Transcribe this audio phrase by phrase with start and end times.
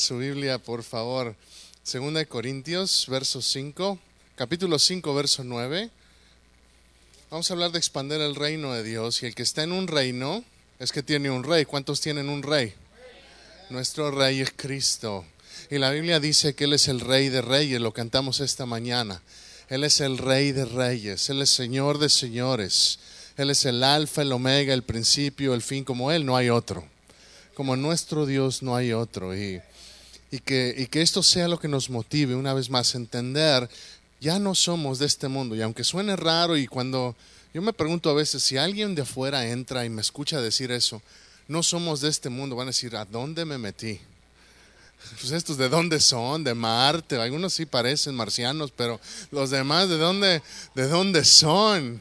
[0.00, 1.36] Su Biblia, por favor.
[1.82, 3.98] Segunda de Corintios, verso 5,
[4.34, 5.90] capítulo 5, verso 9.
[7.30, 9.22] Vamos a hablar de expandir el reino de Dios.
[9.22, 10.42] Y el que está en un reino
[10.78, 11.66] es que tiene un rey.
[11.66, 12.72] ¿Cuántos tienen un rey?
[13.68, 15.26] Nuestro rey es Cristo.
[15.70, 19.20] Y la Biblia dice que Él es el rey de reyes, lo cantamos esta mañana.
[19.68, 22.98] Él es el rey de reyes, Él es Señor de señores.
[23.36, 25.84] Él es el alfa, el omega, el principio, el fin.
[25.84, 26.86] Como Él no hay otro.
[27.52, 29.36] Como nuestro Dios no hay otro.
[29.36, 29.60] Y,
[30.30, 33.68] y, que, y que esto sea lo que nos motive una vez más a entender,
[34.20, 35.56] ya no somos de este mundo.
[35.56, 37.16] Y aunque suene raro y cuando
[37.52, 41.02] yo me pregunto a veces si alguien de afuera entra y me escucha decir eso,
[41.48, 44.00] no somos de este mundo, van a decir, ¿a dónde me metí?
[45.18, 49.00] Pues estos de dónde son, de Marte, algunos sí parecen marcianos, pero
[49.30, 50.42] los demás de dónde,
[50.74, 51.98] de dónde son.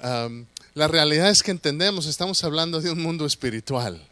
[0.00, 4.02] Um, la realidad es que entendemos, estamos hablando de un mundo espiritual.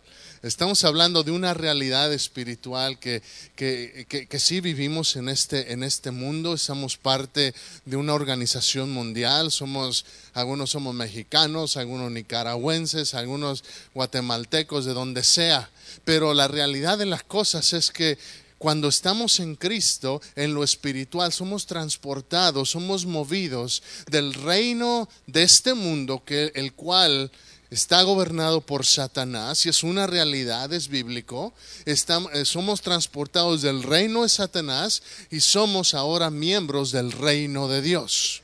[0.42, 3.22] Estamos hablando de una realidad espiritual que,
[3.54, 9.52] que, que, sí vivimos en este, en este mundo, somos parte de una organización mundial,
[9.52, 13.62] somos, algunos somos mexicanos, algunos nicaragüenses, algunos
[13.94, 15.70] guatemaltecos, de donde sea.
[16.04, 18.18] Pero la realidad de las cosas es que
[18.58, 25.74] cuando estamos en Cristo, en lo espiritual, somos transportados, somos movidos del reino de este
[25.74, 27.30] mundo, que el cual
[27.72, 31.54] está gobernado por Satanás y es una realidad, es bíblico.
[31.86, 38.41] Estamos, somos transportados del reino de Satanás y somos ahora miembros del reino de Dios.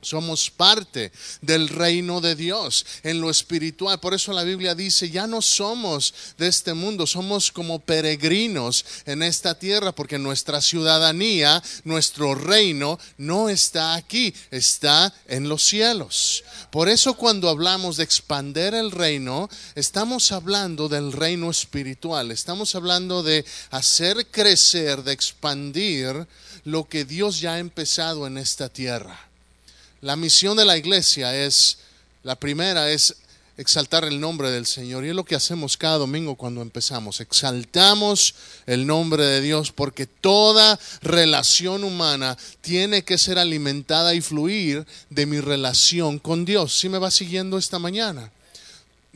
[0.00, 3.98] Somos parte del reino de Dios en lo espiritual.
[4.00, 9.22] Por eso la Biblia dice, ya no somos de este mundo, somos como peregrinos en
[9.22, 16.44] esta tierra, porque nuestra ciudadanía, nuestro reino, no está aquí, está en los cielos.
[16.70, 23.22] Por eso cuando hablamos de expander el reino, estamos hablando del reino espiritual, estamos hablando
[23.22, 26.26] de hacer crecer, de expandir
[26.64, 29.26] lo que Dios ya ha empezado en esta tierra.
[30.00, 31.78] La misión de la iglesia es,
[32.22, 33.16] la primera es
[33.56, 35.04] exaltar el nombre del Señor.
[35.04, 37.20] Y es lo que hacemos cada domingo cuando empezamos.
[37.20, 38.34] Exaltamos
[38.66, 45.26] el nombre de Dios porque toda relación humana tiene que ser alimentada y fluir de
[45.26, 46.78] mi relación con Dios.
[46.78, 48.30] ¿Sí me va siguiendo esta mañana?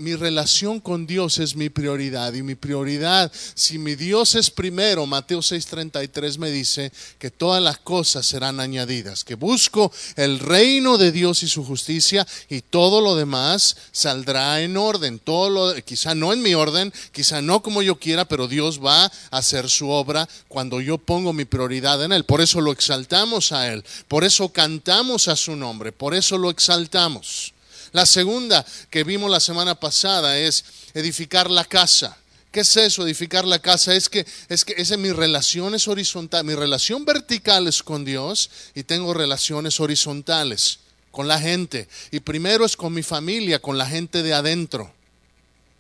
[0.00, 5.06] Mi relación con Dios es mi prioridad y mi prioridad, si mi Dios es primero,
[5.06, 11.12] Mateo 6:33 me dice que todas las cosas serán añadidas, que busco el reino de
[11.12, 16.32] Dios y su justicia y todo lo demás saldrá en orden, todo lo quizá no
[16.32, 20.26] en mi orden, quizá no como yo quiera, pero Dios va a hacer su obra
[20.48, 22.24] cuando yo pongo mi prioridad en él.
[22.24, 26.48] Por eso lo exaltamos a él, por eso cantamos a su nombre, por eso lo
[26.48, 27.52] exaltamos.
[27.92, 30.64] La segunda que vimos la semana pasada es
[30.94, 32.16] edificar la casa.
[32.52, 33.94] ¿Qué es eso, edificar la casa?
[33.94, 36.44] Es que, es que esa mi relación es horizontal.
[36.44, 40.80] Mi relación vertical es con Dios y tengo relaciones horizontales
[41.10, 41.88] con la gente.
[42.10, 44.92] Y primero es con mi familia, con la gente de adentro.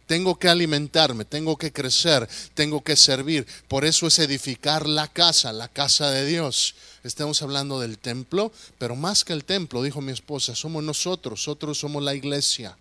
[0.06, 3.46] Tengo que alimentarme, tengo que crecer, tengo que servir.
[3.68, 6.74] Por eso es edificar la casa, la casa de Dios.
[7.02, 11.78] Estamos hablando del templo, pero más que el templo, dijo mi esposa, somos nosotros, nosotros
[11.78, 12.76] somos la iglesia.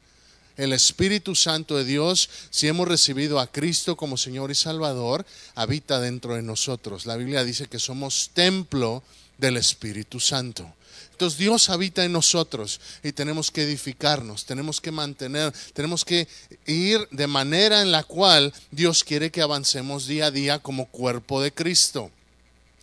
[0.57, 5.25] El Espíritu Santo de Dios, si hemos recibido a Cristo como Señor y Salvador,
[5.55, 7.05] habita dentro de nosotros.
[7.05, 9.03] La Biblia dice que somos templo
[9.37, 10.69] del Espíritu Santo.
[11.11, 16.27] Entonces Dios habita en nosotros y tenemos que edificarnos, tenemos que mantener, tenemos que
[16.65, 21.41] ir de manera en la cual Dios quiere que avancemos día a día como cuerpo
[21.41, 22.11] de Cristo.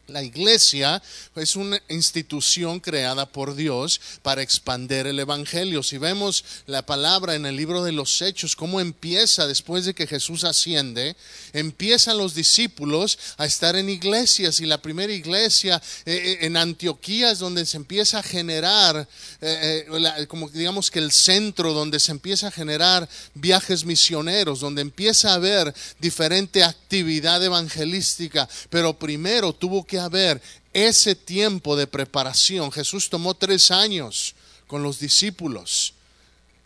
[0.08, 1.02] La iglesia
[1.34, 5.82] es una institución creada por Dios para expander el Evangelio.
[5.82, 10.06] Si vemos la palabra en el libro de los Hechos, cómo empieza después de que
[10.06, 11.16] Jesús asciende,
[11.52, 17.40] empiezan los discípulos a estar en iglesias y la primera iglesia eh, en Antioquía es
[17.40, 19.08] donde se empieza a generar,
[19.40, 24.82] eh, eh, como digamos que el centro donde se empieza a generar viajes misioneros, donde
[24.82, 30.40] empieza a haber diferente actividad evangelística, pero primero tuvo que haber
[30.72, 32.70] ese tiempo de preparación.
[32.70, 34.34] Jesús tomó tres años
[34.66, 35.94] con los discípulos.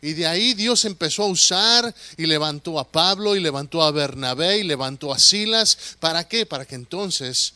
[0.02, 4.58] Y de ahí Dios empezó a usar y levantó a Pablo y levantó a Bernabé
[4.58, 5.96] y levantó a Silas.
[6.00, 6.46] ¿Para qué?
[6.46, 7.52] Para que entonces,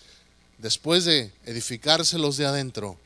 [0.58, 2.98] después de edificárselos de adentro,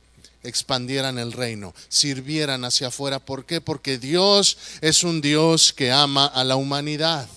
[0.43, 3.20] expandieran el reino, sirvieran hacia afuera.
[3.20, 3.61] ¿Por qué?
[3.61, 7.29] Porque Dios es un Dios que ama a la humanidad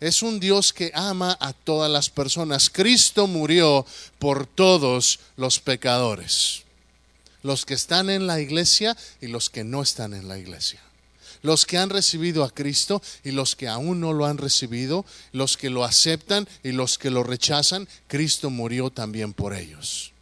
[0.00, 2.70] es un Dios que ama a todas las personas.
[2.70, 3.86] Cristo murió
[4.18, 6.62] por todos los pecadores,
[7.42, 10.80] los que están en la iglesia y los que no están en la iglesia.
[11.42, 15.56] los que han recibido a Cristo y los que aún no lo han recibido, los
[15.56, 20.12] que lo aceptan y los que lo rechazan, Cristo murió también por ellos.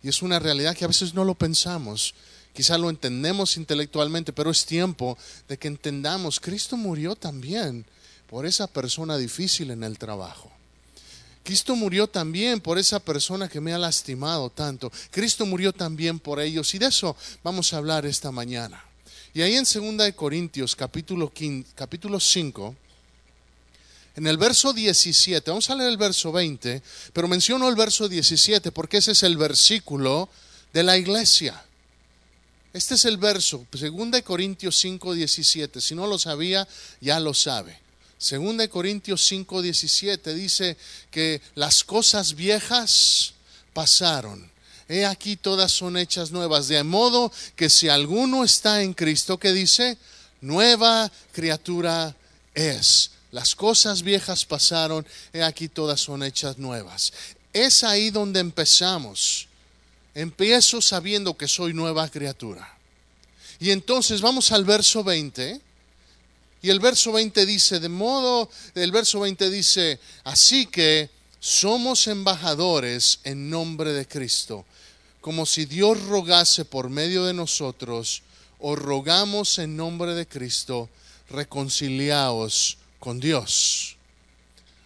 [0.00, 2.14] Y es una realidad que a veces no lo pensamos.
[2.54, 5.18] Quizá lo entendemos intelectualmente, pero es tiempo
[5.48, 7.84] de que entendamos, Cristo murió también
[8.28, 10.52] por esa persona difícil en el trabajo.
[11.42, 14.92] Cristo murió también por esa persona que me ha lastimado tanto.
[15.10, 18.84] Cristo murió también por ellos y de eso vamos a hablar esta mañana.
[19.32, 21.32] Y ahí en 2 Corintios capítulo,
[21.74, 22.76] capítulo 5,
[24.16, 26.82] en el verso 17, vamos a leer el verso 20,
[27.12, 30.28] pero menciono el verso 17 porque ese es el versículo
[30.72, 31.64] de la iglesia.
[32.74, 35.80] Este es el verso, 2 Corintios 5, 17.
[35.80, 36.68] Si no lo sabía,
[37.00, 37.87] ya lo sabe.
[38.18, 40.76] 2 Corintios 5, 17 dice
[41.10, 43.34] que las cosas viejas
[43.72, 44.50] pasaron
[44.88, 49.52] he aquí todas son hechas nuevas, de modo que si alguno está en Cristo, que
[49.52, 49.98] dice,
[50.40, 52.16] nueva criatura
[52.54, 53.10] es.
[53.30, 57.12] Las cosas viejas pasaron, he aquí todas son hechas nuevas.
[57.52, 59.48] Es ahí donde empezamos.
[60.14, 62.76] Empiezo sabiendo que soy nueva criatura.
[63.60, 65.60] Y entonces vamos al verso 20.
[66.62, 73.20] Y el verso 20 dice, de modo, el verso 20 dice, así que somos embajadores
[73.24, 74.64] en nombre de Cristo
[75.20, 78.22] como si Dios rogase por medio de nosotros,
[78.60, 80.88] o rogamos en nombre de Cristo,
[81.28, 83.96] reconciliaos con Dios.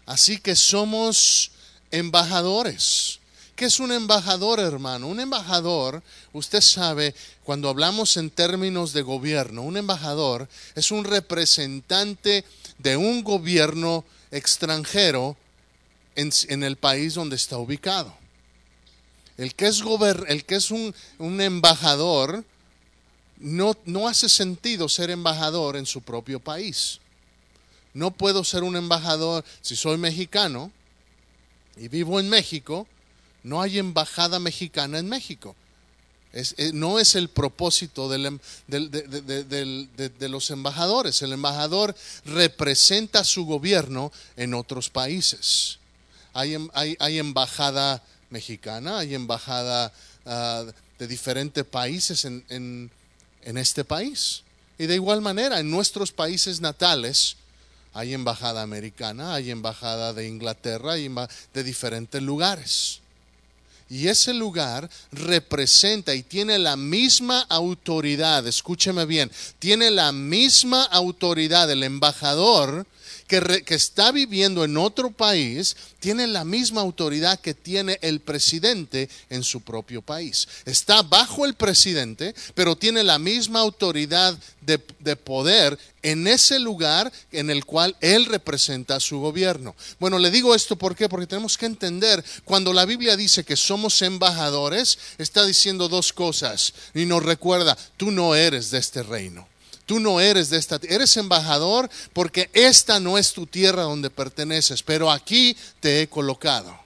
[0.04, 1.52] Así que somos
[1.90, 3.20] embajadores.
[3.56, 5.06] ¿Qué es un embajador, hermano?
[5.08, 6.02] Un embajador,
[6.32, 7.14] usted sabe,
[7.44, 12.44] cuando hablamos en términos de gobierno, un embajador es un representante
[12.78, 15.36] de un gobierno extranjero
[16.14, 18.14] en, el país donde está ubicado.
[19.36, 19.82] El que es,
[20.28, 20.94] el que es un,
[21.40, 22.44] embajador
[23.38, 27.00] no, no hace sentido ser embajador en su propio país.
[27.94, 30.70] No puedo ser un embajador si soy mexicano
[31.76, 32.86] y vivo en México.
[33.42, 35.54] No hay embajada mexicana en México.
[36.32, 41.20] Eh, no es el propósito em, de, los embajadores.
[41.22, 41.94] El embajador
[42.24, 45.78] representa su gobierno en otros países.
[46.32, 49.92] Hay, em, embajada mexicana, hay embajada
[50.24, 50.64] ah,
[50.98, 54.42] de diferentes países en, en, este país.
[54.78, 57.36] Y de igual manera, en nuestros países natales
[57.92, 61.10] hay embajada americana, hay embajada de Inglaterra, hay
[61.52, 63.01] de diferentes lugares.
[63.92, 71.70] Y ese lugar representa y tiene la misma autoridad, escúcheme bien, tiene la misma autoridad
[71.70, 72.86] el embajador
[73.26, 79.42] que, está viviendo en otro país tiene la misma autoridad que tiene el presidente en
[79.42, 80.48] su propio país.
[80.64, 87.12] Está bajo el presidente, pero tiene la misma autoridad de, de, poder en ese lugar
[87.30, 89.74] en el cual él representa su gobierno.
[89.98, 94.98] Bueno, le digo esto porque tenemos que entender, cuando la Biblia dice que somos embajadores,
[95.18, 99.51] está diciendo dos cosas y nos recuerda, tú no eres de este reino.
[99.86, 104.82] Tú no eres de esta, eres embajador porque esta no es tu tierra donde perteneces,
[104.82, 106.78] pero aquí te he colocado.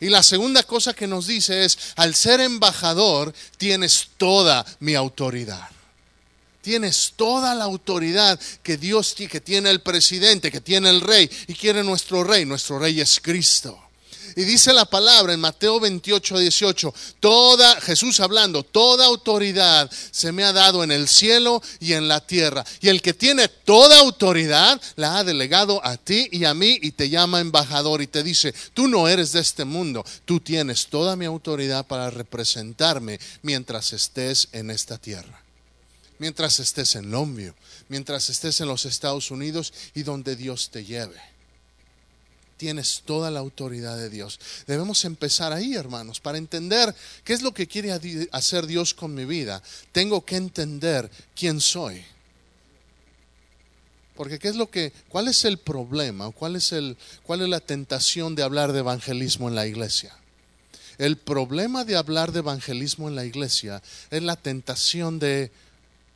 [0.00, 5.68] Y la segunda cosa que nos dice es, al ser embajador tienes toda mi autoridad.
[6.60, 11.54] Tienes toda la autoridad que Dios que tiene el presidente, que tiene el rey y
[11.54, 12.44] quiere nuestro rey.
[12.44, 13.85] Nuestro rey es Cristo.
[14.38, 20.44] Y dice la palabra en Mateo 28, 18, toda, Jesús hablando, toda autoridad se me
[20.44, 22.62] ha dado en el cielo y en la tierra.
[22.82, 26.90] Y el que tiene toda autoridad la ha delegado a ti y a mí y
[26.90, 31.16] te llama embajador y te dice, tú no eres de este mundo, tú tienes toda
[31.16, 35.42] mi autoridad para representarme mientras estés en esta tierra.
[36.18, 37.54] Mientras estés en Lombio,
[37.88, 41.35] mientras estés en los Estados Unidos y donde Dios te lleve
[42.56, 44.40] tienes toda la autoridad de Dios.
[44.66, 46.94] Debemos empezar ahí, hermanos, para entender
[47.24, 47.92] qué es lo que quiere
[48.32, 49.62] hacer Dios con mi vida.
[49.92, 52.04] Tengo que entender quién soy.
[54.16, 57.60] Porque qué es lo que cuál es el problema, cuál es el cuál es la
[57.60, 60.16] tentación de hablar de evangelismo en la iglesia?
[60.96, 65.50] El problema de hablar de evangelismo en la iglesia es la tentación de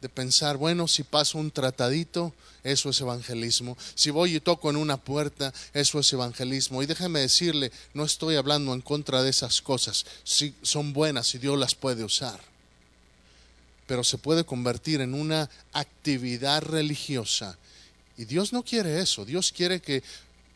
[0.01, 3.77] de pensar, bueno, si paso un tratadito, eso es evangelismo.
[3.95, 6.83] Si voy y toco en una puerta, eso es evangelismo.
[6.83, 10.07] Y déjeme decirle, no estoy hablando en contra de esas cosas.
[10.25, 12.41] Si son buenas y Dios las puede usar.
[13.87, 17.59] Pero se puede convertir en una actividad religiosa.
[18.17, 19.25] Y Dios no quiere eso.
[19.25, 20.03] Dios quiere que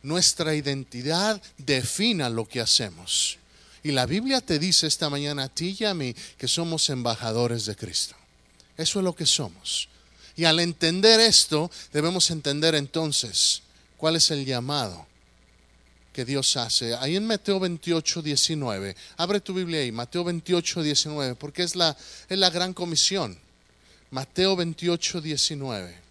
[0.02, 3.38] nuestra identidad defina lo que hacemos.
[3.82, 7.66] Y la Biblia te dice esta mañana a ti y a mí que somos embajadores
[7.66, 8.14] de Cristo.
[8.76, 9.88] Eso es lo que somos.
[10.36, 13.62] Y al entender esto, debemos entender entonces
[13.96, 15.06] cuál es el llamado
[16.12, 16.94] que Dios hace.
[16.94, 18.96] Ahí en Mateo 28, 19.
[19.16, 21.96] Abre tu Biblia ahí, Mateo 28, 19, porque es la,
[22.28, 23.38] es la gran comisión.
[24.10, 26.03] Mateo 28, 19.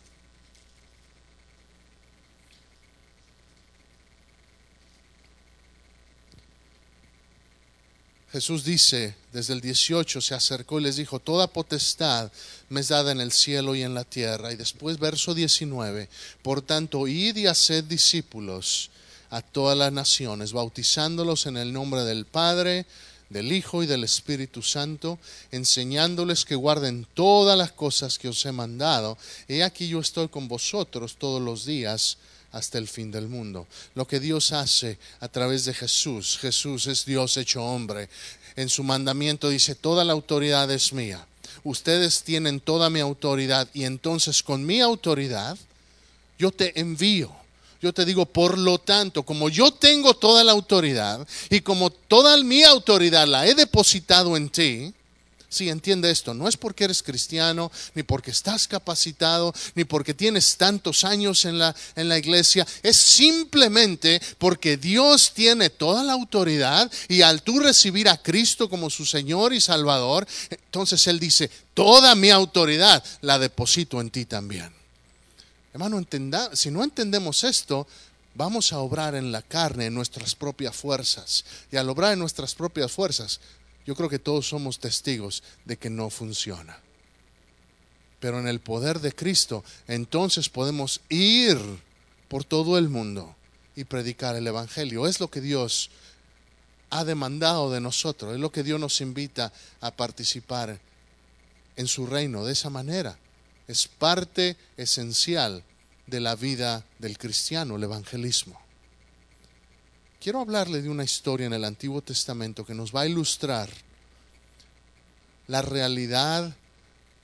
[8.33, 12.31] Jesús dice, desde el 18 se acercó y les dijo, toda potestad
[12.67, 14.51] me es dada en el cielo y en la tierra.
[14.51, 16.09] Y después verso 19,
[16.41, 18.89] por tanto, id y haced discípulos
[19.29, 22.87] a todas las naciones, bautizándolos en el nombre del Padre,
[23.29, 25.19] del Hijo y del Espíritu Santo,
[25.51, 29.15] enseñándoles que guarden todas las cosas que os he mandado.
[29.47, 32.17] He aquí yo estoy con vosotros todos los días
[32.53, 33.67] hasta el fin del mundo.
[33.95, 36.38] Lo que Dios hace a través de Jesús.
[36.39, 38.10] Jesús es Dios hecho hombre.
[38.55, 41.25] En su mandamiento dice, toda la autoridad es mía.
[41.63, 45.57] Ustedes tienen toda mi autoridad y entonces con mi autoridad
[46.38, 47.31] yo te envío.
[47.81, 52.41] Yo te digo, por lo tanto, como yo tengo toda la autoridad y como toda
[52.41, 54.93] mi autoridad la he depositado en ti,
[55.53, 60.57] Sí, entiende esto, no es porque eres cristiano, ni porque estás capacitado, ni porque tienes
[60.57, 66.91] tantos años en la, en la iglesia, es simplemente porque Dios tiene toda la autoridad
[67.07, 72.15] y al tú recibir a Cristo como su Señor y Salvador, entonces Él dice, toda
[72.15, 74.74] mi autoridad la deposito en ti también.
[75.72, 77.86] Hermano, entenda, si no entendemos esto,
[78.33, 81.45] vamos a obrar en la carne, en nuestras propias fuerzas.
[81.72, 83.39] Y al obrar en nuestras propias fuerzas,
[83.85, 86.79] yo creo que todos somos testigos de que no funciona.
[88.19, 91.57] Pero en el poder de Cristo, entonces podemos ir
[92.29, 93.35] por todo el mundo
[93.75, 95.07] y predicar el Evangelio.
[95.07, 95.89] Es lo que Dios
[96.89, 100.79] ha demandado de nosotros, es lo que Dios nos invita a participar
[101.75, 103.17] en su reino de esa manera.
[103.67, 105.63] Es parte esencial
[106.07, 108.61] de la vida del cristiano, el evangelismo.
[110.23, 113.69] Quiero hablarle de una historia en el Antiguo Testamento que nos va a ilustrar
[115.47, 116.55] la realidad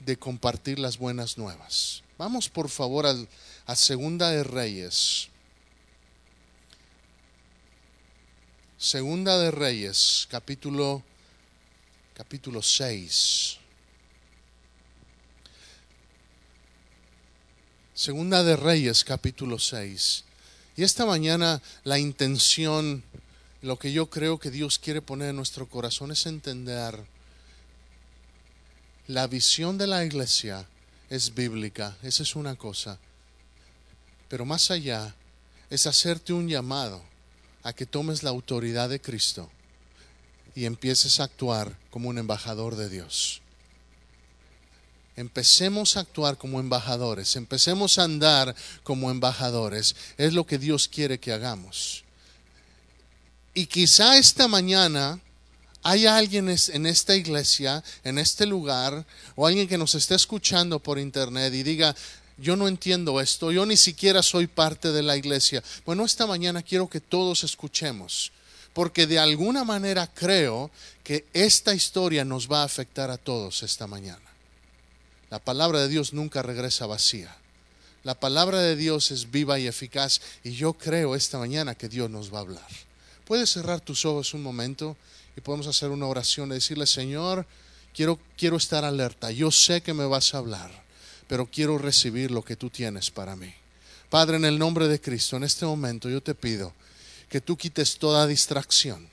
[0.02, 2.04] de compartir las buenas nuevas.
[2.18, 5.30] Vamos por favor a Segunda de Reyes.
[8.78, 11.02] Segunda de Reyes, capítulo
[12.16, 13.60] capítulo 6.
[17.94, 20.26] Segunda de Reyes, capítulo 6.
[20.80, 23.04] Y esta mañana la intención,
[23.62, 26.98] lo que yo creo que Dios quiere poner en nuestro corazón es entender
[29.06, 30.66] la visión de la iglesia
[31.10, 32.98] es bíblica, esa es una cosa.
[34.30, 35.14] Pero más allá
[35.70, 37.04] es hacerte un llamado
[37.62, 39.50] a que tomes la autoridad de Cristo
[40.56, 43.42] y empieces a actuar como un embajador de Dios
[45.20, 49.96] empecemos a actuar como embajadores, empecemos a andar como embajadores.
[50.18, 52.06] Es lo que Dios quiere que hagamos.
[53.54, 55.20] Y quizá esta mañana
[55.84, 60.98] haya alguien en esta iglesia, en este lugar, o alguien que nos esté escuchando por
[60.98, 61.94] internet y diga,
[62.38, 65.62] yo no entiendo esto, yo ni siquiera soy parte de la iglesia.
[65.86, 68.32] Bueno, esta mañana quiero que todos escuchemos,
[68.72, 70.72] porque de alguna manera creo
[71.04, 74.29] que esta historia nos va a afectar a todos esta mañana.
[75.30, 77.36] La palabra de Dios nunca regresa vacía.
[78.04, 82.10] La palabra de Dios es viva y eficaz y yo creo esta mañana que Dios
[82.10, 82.68] nos va a hablar.
[83.26, 84.98] Puedes cerrar tus ojos un momento
[85.38, 87.46] y podemos hacer una oración y decirle, Señor,
[87.94, 89.30] quiero, quiero estar alerta.
[89.32, 90.72] Yo sé que me vas a hablar,
[91.28, 93.54] pero quiero recibir lo que tú tienes para mí.
[94.10, 96.74] Padre, en el nombre de Cristo, en este momento yo te pido
[97.30, 99.08] que tú quites toda distracción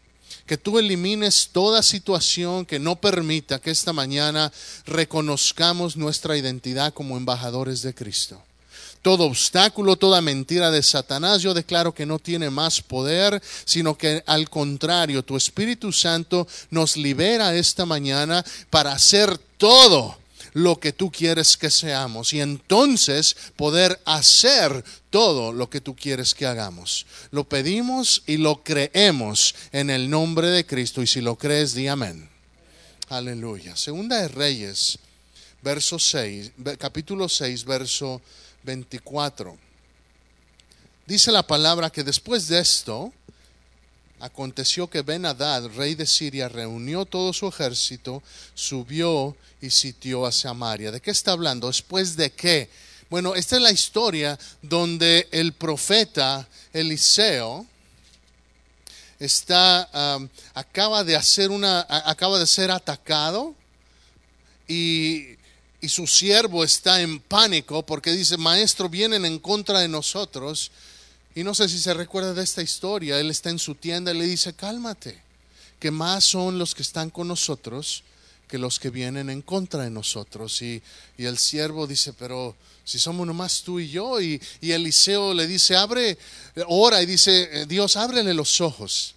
[0.47, 4.53] que tú elimines toda situación que no permita que esta mañana
[4.87, 8.41] reconozcamos nuestra identidad como embajadores de Cristo.
[9.03, 14.23] Todo obstáculo, toda mentira de Satanás, yo declaro que no tiene más poder, sino que
[14.27, 20.17] al contrario, tu Espíritu Santo nos libera esta mañana para hacer todo
[20.57, 26.35] lo que tú quieres que seamos y entonces poder hacer todo lo que tú quieres
[26.35, 27.05] que hagamos.
[27.31, 31.89] Lo pedimos y lo creemos en el nombre de Cristo y si lo crees, di
[31.89, 32.31] amén.
[33.11, 33.77] Aleluya.
[33.77, 34.99] Segunda de Reyes,
[35.61, 38.23] verso 6, capítulo 6, verso
[38.63, 39.59] 24.
[41.05, 43.13] Dice la palabra que después de esto,
[44.19, 48.23] Aconteció que Ben Hadad, rey de Siria, reunió todo su ejército,
[48.55, 50.91] subió y sitió a Samaria.
[50.91, 51.67] ¿De qué está hablando?
[51.67, 52.71] ¿Después de qué?
[53.11, 57.67] Bueno, esta es la historia donde el profeta Eliseo
[59.19, 60.19] está,
[60.55, 63.55] acaba de hacer una, acaba de ser atacado
[64.67, 65.37] y,
[65.81, 70.71] y su siervo está en pánico porque dice, maestro, vienen en contra de nosotros.
[71.37, 74.19] Y no sé si se recuerda de esta historia, él está en su tienda y
[74.19, 75.23] le dice, cálmate,
[75.79, 78.03] que más son los que están con nosotros
[78.49, 80.63] que los que vienen en contra de nosotros.
[80.63, 80.83] Y,
[81.19, 85.77] el siervo dice, pero si somos nomás tú y yo, y, y Eliseo le dice,
[85.77, 86.17] abre,
[86.69, 89.15] ora y dice, eh, Dios, ábrele los ojos.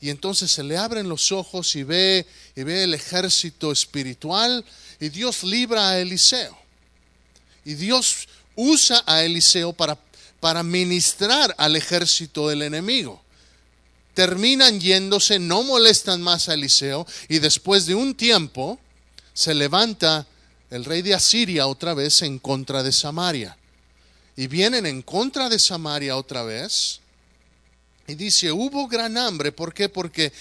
[0.00, 2.26] Y entonces se le abren los ojos y ve,
[2.56, 4.64] y ve el ejército espiritual
[5.00, 6.56] y Dios libra a Eliseo.
[7.64, 9.98] Y Dios usa a Eliseo para,
[10.40, 13.22] para ministrar al ejército del enemigo.
[14.14, 18.78] Terminan yéndose, no molestan más a Eliseo y después de un tiempo
[19.32, 20.26] se levanta
[20.70, 23.56] el rey de Asiria otra vez en contra de Samaria.
[24.36, 27.00] Y vienen en contra de Samaria otra vez
[28.06, 29.52] y dice, hubo gran hambre.
[29.52, 29.88] ¿Por qué?
[29.88, 30.32] Porque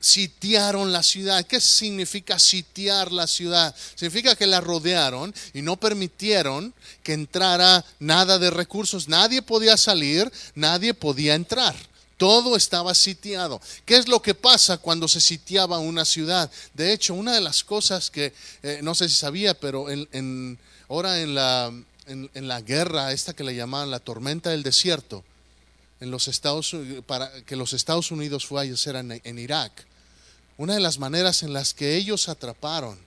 [0.00, 1.46] sitiaron la ciudad.
[1.46, 3.74] ¿Qué significa sitiar la ciudad?
[3.94, 9.08] Significa que la rodearon y no permitieron que entrara nada de recursos.
[9.08, 11.76] Nadie podía salir, nadie podía entrar.
[12.16, 13.60] Todo estaba sitiado.
[13.86, 16.50] ¿Qué es lo que pasa cuando se sitiaba una ciudad?
[16.74, 21.20] De hecho, una de las cosas que eh, no sé si sabía, pero en, ahora
[21.20, 21.72] en la,
[22.06, 25.24] en la guerra, esta que le llamaban la tormenta del desierto,
[26.00, 26.74] en los Estados,
[27.06, 29.86] para que los Estados Unidos fue a hacer en, Irak,
[30.60, 32.98] una de las maneras en las que ellos atraparon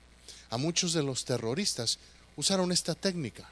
[0.50, 2.00] a muchos de los terroristas,
[2.36, 3.48] usaron esta técnica.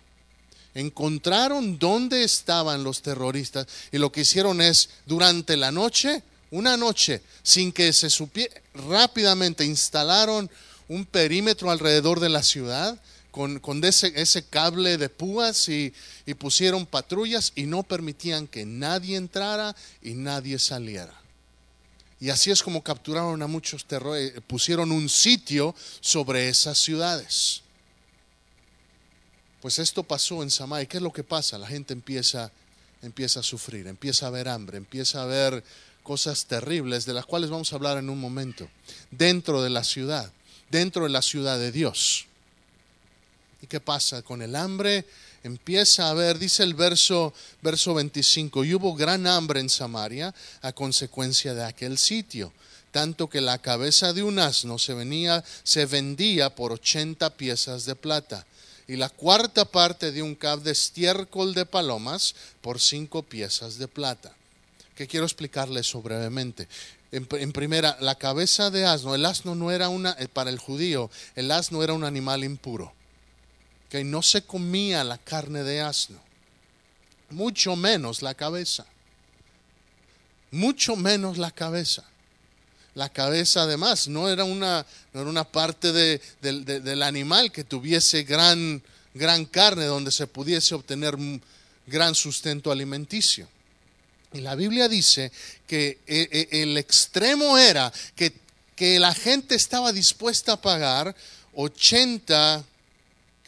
[0.73, 7.21] Encontraron dónde estaban los terroristas y lo que hicieron es, durante la noche, una noche,
[7.43, 10.49] sin que se supiera, rápidamente instalaron
[10.87, 12.97] un perímetro alrededor de la ciudad
[13.29, 15.93] con, ese, cable de púas y
[16.39, 21.20] pusieron patrullas y no permitían que nadie entrara y nadie saliera.
[22.21, 27.63] Y así es como capturaron a muchos terrores, eh, pusieron un sitio sobre esas ciudades.
[29.59, 30.85] Pues esto pasó en Samay.
[30.85, 31.57] ¿Qué es lo que pasa?
[31.57, 32.51] La gente empieza,
[33.01, 35.63] empieza a sufrir, empieza a ver hambre, empieza a ver
[36.03, 38.69] cosas terribles de las cuales vamos a hablar en un momento.
[39.09, 40.31] Dentro de la ciudad,
[40.69, 42.27] dentro de la ciudad de Dios.
[43.63, 44.21] ¿Y qué pasa?
[44.21, 45.05] Con el hambre
[45.43, 50.73] empieza a haber, dice el verso, verso 25, y hubo gran hambre en Samaria a
[50.73, 52.53] consecuencia de aquel sitio,
[52.91, 57.95] tanto que la cabeza de un asno se, venía, se vendía por 80 piezas de
[57.95, 58.45] plata,
[58.87, 63.87] y la cuarta parte de un cab de estiércol de palomas por cinco piezas de
[63.87, 64.33] plata.
[64.95, 66.67] ¿Qué quiero explicarle eso brevemente?
[67.13, 70.59] En, en, primera, la cabeza de asno, el asno no era una, eh, para el
[70.59, 72.93] judío, el asno era un animal impuro
[73.91, 76.17] que no se comía la carne de asno,
[77.29, 78.85] mucho menos la cabeza,
[80.49, 82.05] mucho menos la cabeza.
[82.95, 88.23] La cabeza además no era una, no era una parte de, del animal que tuviese
[88.23, 88.81] gran,
[89.13, 91.17] gran carne donde se pudiese obtener
[91.85, 93.49] gran sustento alimenticio.
[94.31, 95.33] Y la Biblia dice
[95.67, 98.33] que e, e, el extremo era que,
[98.73, 101.13] que la gente estaba dispuesta a pagar
[101.55, 102.65] 80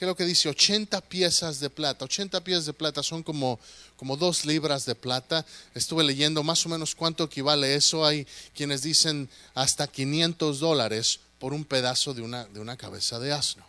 [0.04, 0.50] ¿Qué es lo que dice?
[0.50, 2.04] 80 piezas de plata.
[2.04, 3.58] 80 piezas de plata son como,
[3.96, 5.46] como dos libras de plata.
[5.74, 8.06] Estuve leyendo más o menos cuánto equivale eso.
[8.06, 13.32] Hay quienes dicen hasta 500 dólares por un pedazo de una, de una cabeza de
[13.32, 13.64] asno.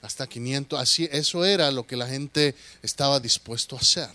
[0.00, 0.80] Hasta 500.
[0.80, 4.10] Así, eso era lo que la gente estaba dispuesto a hacer.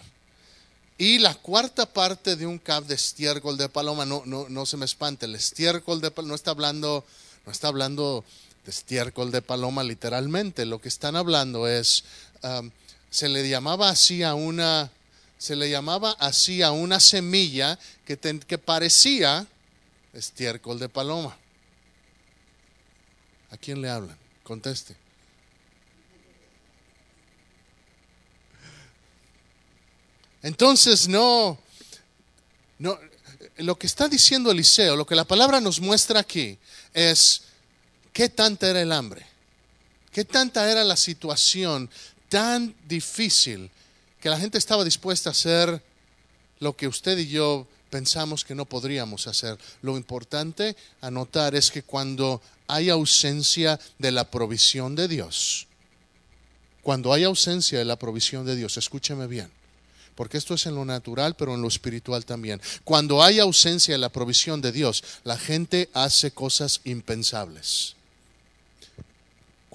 [0.97, 4.75] Y la cuarta parte de un cab de estiércol de paloma, no, no, no se
[4.75, 7.05] me espante, el estiércol de paloma no está hablando,
[7.45, 8.25] no está hablando
[8.71, 10.65] estiércol de paloma literalmente.
[10.65, 12.03] Lo que están hablando es,
[12.43, 12.69] um,
[13.09, 14.91] se le llamaba así a una,
[15.37, 19.47] se le llamaba así a una semilla que, que parecía
[20.13, 21.37] estiércol de paloma.
[23.51, 24.17] ¿A quién le hablan?
[24.43, 24.95] Conteste.
[30.43, 31.57] Entonces no,
[32.79, 32.97] no,
[33.57, 36.57] lo que está diciendo Eliseo, lo que la palabra nos muestra aquí
[36.93, 37.43] es
[38.17, 39.23] ¿Qué tanta era el hambre?
[40.11, 41.87] ¿Qué tanta era la situación
[42.29, 43.69] tan difícil
[44.19, 45.83] que la gente estaba dispuesta a hacer
[46.57, 49.59] lo que usted y yo pensamos que no podríamos hacer?
[49.83, 55.67] Lo importante a notar es que cuando hay ausencia de la provisión de Dios,
[56.81, 59.51] cuando hay ausencia de la provisión de Dios, escúcheme bien,
[60.15, 62.59] porque esto es en lo natural, pero en lo espiritual también.
[62.83, 67.95] Cuando hay ausencia de la provisión de Dios, la gente hace cosas impensables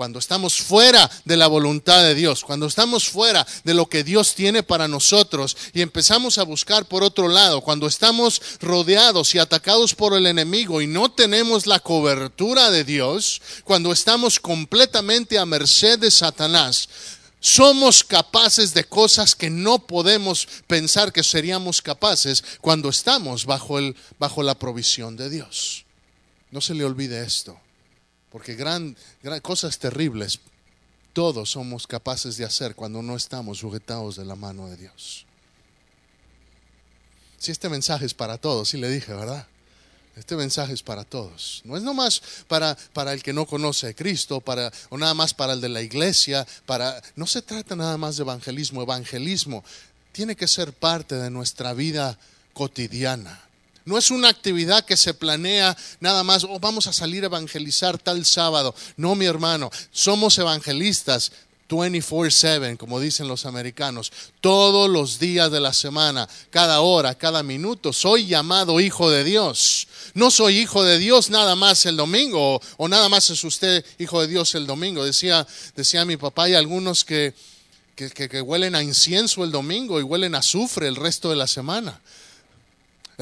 [0.03, 4.35] cuando estamos fuera de la voluntad de Dios, cuando estamos fuera de lo que Dios
[4.35, 9.95] tiene para nosotros y empezamos a buscar por otro lado, cuando estamos rodeados y atacados
[9.95, 16.01] por el enemigo y no tenemos la cobertura de Dios, cuando estamos completamente a merced
[16.01, 16.89] de Satanás,
[17.39, 23.95] somos capaces de cosas que no podemos pensar que seríamos capaces cuando estamos bajo, el,
[24.19, 25.85] bajo la provisión de Dios.
[26.51, 27.57] No se le olvide esto,
[28.33, 28.97] porque gran,
[29.43, 30.41] cosas terribles
[31.13, 35.27] todos somos capaces de hacer cuando no estamos sujetados de la mano de Dios.
[37.39, 39.47] Si este mensaje es para todos, sí le dije, ¿verdad?
[40.17, 41.61] Este mensaje es para todos.
[41.65, 45.35] No es nomás para, para el que no conoce a Cristo, para, o nada más
[45.35, 46.47] para el de la iglesia.
[46.65, 48.83] Para, no se trata nada más de evangelismo.
[48.83, 49.65] Evangelismo
[50.13, 52.19] tiene que ser parte de nuestra vida
[52.55, 53.43] cotidiana.
[53.85, 57.99] No es una actividad que se planea nada más, oh, vamos a salir a evangelizar
[57.99, 58.75] tal sábado.
[58.97, 61.33] No, mi hermano, somos evangelistas
[61.73, 67.93] 24/7, como dicen los americanos, todos los días de la semana, cada hora, cada minuto.
[67.93, 69.89] Soy llamado hijo de Dios.
[70.15, 74.21] No soy hijo de Dios nada más el domingo, o, nada más es usted hijo
[74.21, 75.05] de Dios el domingo.
[75.05, 77.35] Decía, decía mi papá, hay algunos que,
[77.97, 81.47] que, que huelen a incienso el domingo y huelen a azufre el resto de la
[81.47, 82.01] semana.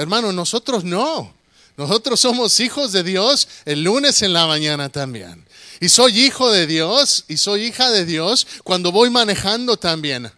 [0.00, 1.34] Hermano, nosotros no.
[1.76, 5.44] Nosotros somos hijos de Dios el lunes en la mañana también.
[5.78, 10.32] Y soy hijo de Dios y soy hija de Dios cuando voy manejando también.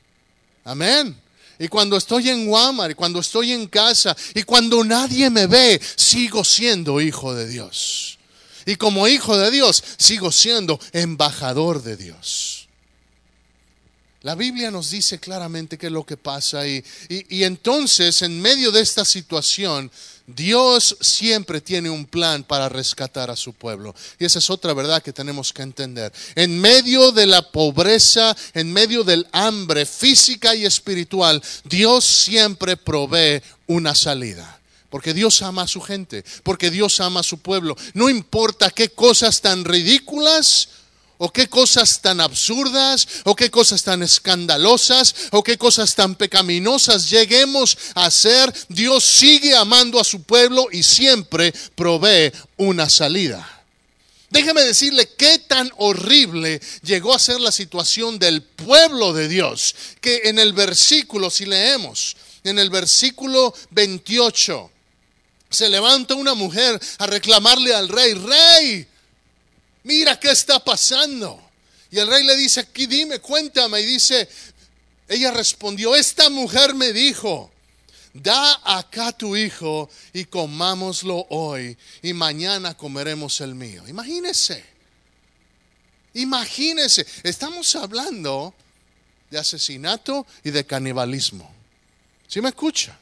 [0.65, 1.17] Amén.
[1.61, 5.81] Y cuando estoy en Walmart, y cuando estoy en casa, y cuando nadie me ve,
[5.95, 8.19] sigo siendo hijo de Dios.
[8.67, 12.62] Y como hijo de Dios, sigo siendo embajador de Dios.
[14.23, 18.71] La Biblia nos dice claramente qué es lo que pasa y, y, entonces en medio
[18.71, 19.91] de esta situación
[20.29, 23.95] Dios siempre tiene un plan para rescatar a su pueblo.
[24.21, 26.13] Y esa es otra verdad que tenemos que entender.
[26.37, 33.43] En medio de la pobreza, en medio del hambre física y espiritual, Dios siempre provee
[33.67, 34.61] una salida.
[34.89, 37.77] Porque Dios ama a su gente, porque Dios ama a su pueblo.
[37.95, 40.69] No importa qué cosas tan ridículas
[41.25, 47.09] o qué cosas tan absurdas, o qué cosas tan escandalosas, o qué cosas tan pecaminosas
[47.09, 53.49] lleguemos a hacer, Dios sigue amando a su pueblo y siempre provee una salida.
[54.31, 60.23] Déjeme decirle qué tan horrible llegó a ser la situación del pueblo de Dios, que
[60.25, 64.73] en el versículo, si leemos, en el versículo 28,
[65.51, 68.89] se levanta una mujer a reclamarle al rey, rey,
[69.85, 71.41] mira qué está pasando.
[71.91, 73.81] Y el rey le dice, aquí dime, cuéntame.
[73.81, 74.29] Y dice,
[75.09, 77.53] ella respondió, esta mujer me dijo,
[78.15, 83.87] da acá tu hijo y comámoslo hoy y mañana comeremos el mío.
[83.89, 84.65] Imagínese,
[86.15, 88.55] imagínese, estamos hablando
[89.31, 91.51] de asesinato y de canibalismo.
[92.29, 92.99] ¿Sí me escucha?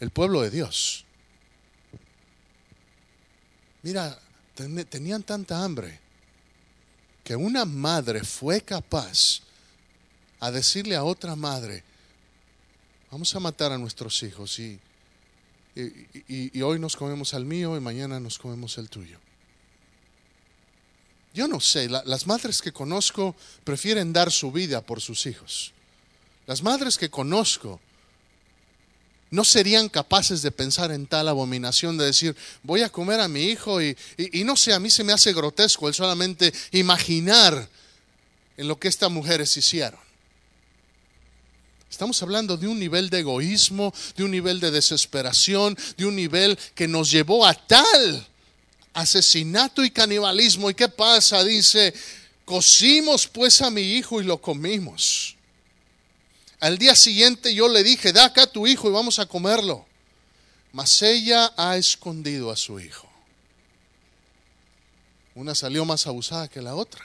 [0.00, 1.04] El pueblo de Dios.
[3.82, 4.18] Mira,
[4.86, 5.98] tenían tanta hambre
[7.24, 9.40] que una madre fue capaz
[10.40, 11.84] a decirle a otra madre,
[13.10, 14.80] vamos a matar a nuestros hijos y,
[15.74, 19.18] y, hoy nos comemos al mío y mañana nos comemos el tuyo.
[21.32, 25.72] Yo no sé, las madres que conozco prefieren dar su vida por sus hijos.
[26.46, 27.80] Las madres que conozco
[29.30, 33.44] no serían capaces de pensar en tal abominación de decir, voy a comer a mi
[33.44, 33.96] hijo y,
[34.44, 37.68] no sé, a mí se me hace grotesco el solamente imaginar
[38.56, 40.00] en lo que estas mujeres hicieron.
[41.88, 46.58] Estamos hablando de un nivel de egoísmo, de un nivel de desesperación, de un nivel
[46.74, 48.26] que nos llevó a tal
[48.92, 50.70] asesinato y canibalismo.
[50.70, 51.42] ¿Y qué pasa?
[51.44, 51.94] Dice,
[52.44, 55.36] cocimos pues a mi hijo y lo comimos.
[56.60, 59.86] Al día siguiente yo le dije, da acá a tu hijo y vamos a comerlo.
[60.72, 63.08] Mas ella ha escondido a su hijo.
[65.34, 67.02] Una salió más abusada que la otra.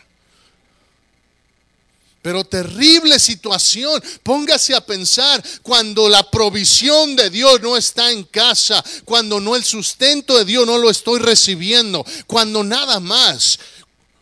[2.22, 4.04] Pero terrible situación.
[4.24, 9.64] Póngase a pensar cuando la provisión de Dios no está en casa, cuando no el
[9.64, 13.60] sustento de Dios no lo estoy recibiendo, cuando nada más,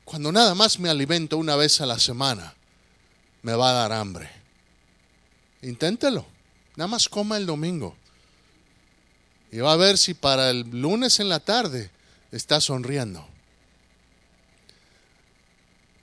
[0.04, 2.54] cuando nada más me alimento una vez a la semana,
[3.42, 4.43] me va a dar hambre.
[5.64, 6.26] Inténtelo.
[6.76, 7.96] Nada más coma el domingo.
[9.52, 11.92] Y va a ver si para el lunes en la tarde
[12.32, 13.26] está sonriendo.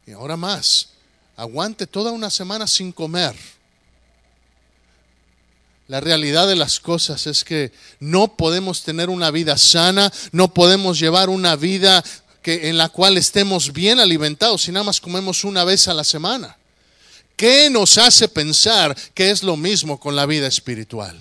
[0.07, 0.90] Y ahora más,
[1.37, 3.37] aguante toda una semana sin comer.
[5.88, 11.01] La realidad de las cosas es que no podemos tener una vida sana, no podemos
[11.01, 12.05] llevar una vida
[12.42, 16.05] que, en la cual estemos bien alimentados si nada más comemos una vez a la
[16.05, 16.57] semana?
[17.40, 21.18] ¿Qué nos hace pensar que es lo mismo con la vida espiritual?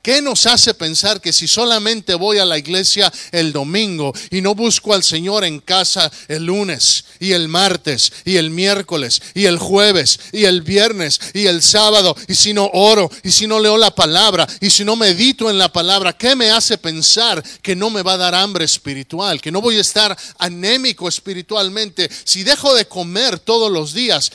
[0.00, 4.54] ¿Qué nos hace pensar que si solamente voy a la iglesia el domingo y no
[4.54, 9.58] busco al Señor en casa el lunes y el martes y el miércoles y el
[9.58, 13.76] jueves y el viernes y el sábado y si no oro y si no leo
[13.76, 17.90] la palabra y si no medito en la palabra, ¿qué me hace pensar que no
[17.90, 22.08] me va a dar hambre espiritual, que no voy a estar anémico espiritualmente?
[22.22, 24.30] Si dejo de comer todos los días,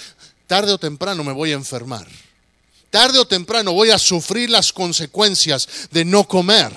[0.52, 2.06] tarde o temprano me voy a enfermar
[2.90, 6.74] tarde o temprano voy a sufrir las consecuencias de no comer.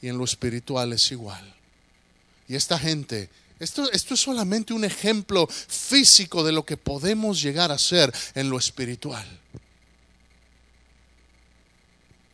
[0.00, 1.52] Y en lo espiritual es igual.
[2.46, 3.28] Y esta gente,
[3.58, 8.48] esto, esto es solamente un ejemplo físico de lo que podemos llegar a ser en
[8.48, 9.26] lo espiritual.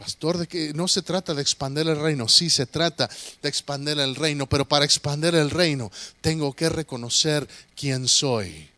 [0.00, 3.10] Pastor, de que no se trata de expandir el reino, sí se trata
[3.42, 8.70] de expandir el reino, pero para expandir el reino tengo que reconocer quién soy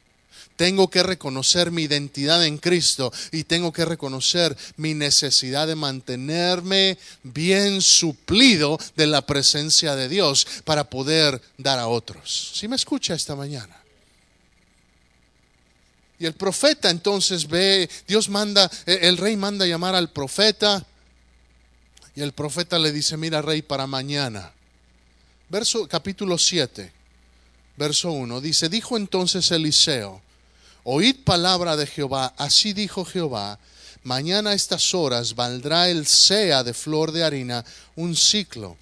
[0.57, 6.99] tengo que reconocer mi identidad en Cristo y tengo que reconocer mi necesidad de mantenerme
[7.25, 12.53] bien suplido de la presencia de Dios para poder dar a otros.
[12.55, 13.77] ¿Sí me escucha esta mañana?
[16.21, 20.87] Y el profeta entonces ve, Dios manda, el rey manda llamar al profeta
[22.15, 24.53] y el profeta le dice, mira rey, para mañana.
[25.49, 26.93] Verso capítulo 7,
[27.77, 30.21] verso 1, dice, dijo entonces Eliseo,
[30.85, 33.59] Oíd palabra de Jehová, así dijo Jehová,
[34.03, 38.77] mañana a estas horas valdrá el sea de flor de harina un ciclo,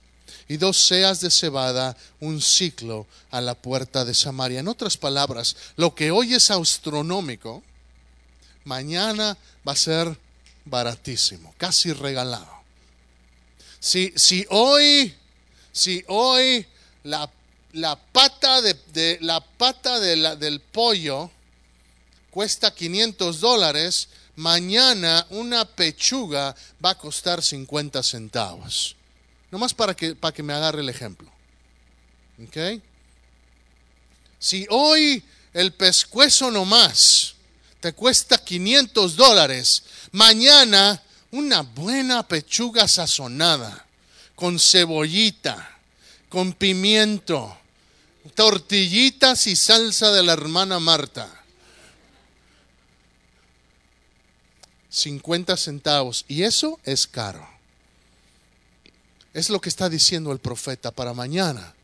[0.49, 4.61] y dos seas de cebada un ciclo a la puerta de Samaria.
[4.61, 7.63] En otras palabras, lo que hoy es astronómico,
[8.65, 10.19] mañana va a ser
[10.65, 12.60] baratísimo, casi regalado.
[13.81, 15.15] Si, si hoy,
[15.73, 16.67] si hoy
[17.03, 17.31] la,
[17.73, 21.31] la pata, de, la pata del pollo
[22.31, 28.97] cuesta 500 dólares, mañana una pechuga va a costar 50 centavos.
[29.51, 31.31] Nomás para que, para que me agarre el ejemplo.
[32.47, 32.81] ¿Ok?
[34.39, 37.35] Si hoy el pescuezo nomás
[37.81, 43.87] te cuesta 500 dólares, mañana una buena pechuga sazonada,
[44.35, 45.79] con cebollita,
[46.29, 47.57] con pimiento,
[48.35, 51.41] tortillitas y salsa de la hermana Marta
[54.91, 56.25] 50 centavos.
[56.29, 57.49] Y eso es caro.
[59.33, 61.75] Es lo que está diciendo el profeta para mañana.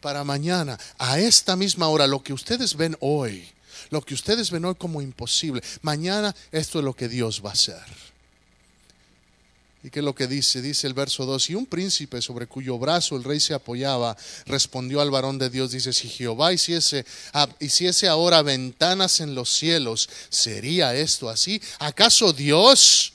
[0.00, 3.48] Para mañana, a esta misma hora, lo que ustedes ven hoy,
[3.90, 7.54] lo que ustedes ven hoy como imposible, mañana esto es lo que Dios va a
[7.54, 8.13] hacer.
[9.84, 10.62] ¿Y qué es lo que dice?
[10.62, 14.16] Dice el verso 2, y un príncipe sobre cuyo brazo el rey se apoyaba,
[14.46, 17.04] respondió al varón de Dios, dice, si Jehová hiciese,
[17.60, 21.60] hiciese ahora ventanas en los cielos, ¿sería esto así?
[21.78, 23.12] ¿Acaso Dios,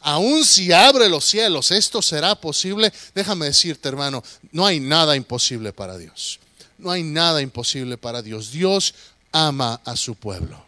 [0.00, 2.92] aun si abre los cielos, esto será posible?
[3.14, 6.40] Déjame decirte, hermano, no hay nada imposible para Dios.
[6.78, 8.50] No hay nada imposible para Dios.
[8.50, 8.92] Dios
[9.30, 10.66] ama a su pueblo.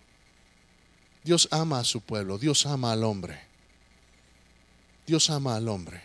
[1.25, 2.39] Dios ama a su pueblo.
[2.39, 3.48] Dios ama al hombre.
[5.09, 6.03] Dios ama al hombre.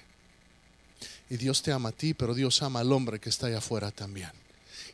[1.30, 3.92] Y Dios te ama a ti, pero Dios ama al hombre que está allá afuera
[3.92, 4.32] también.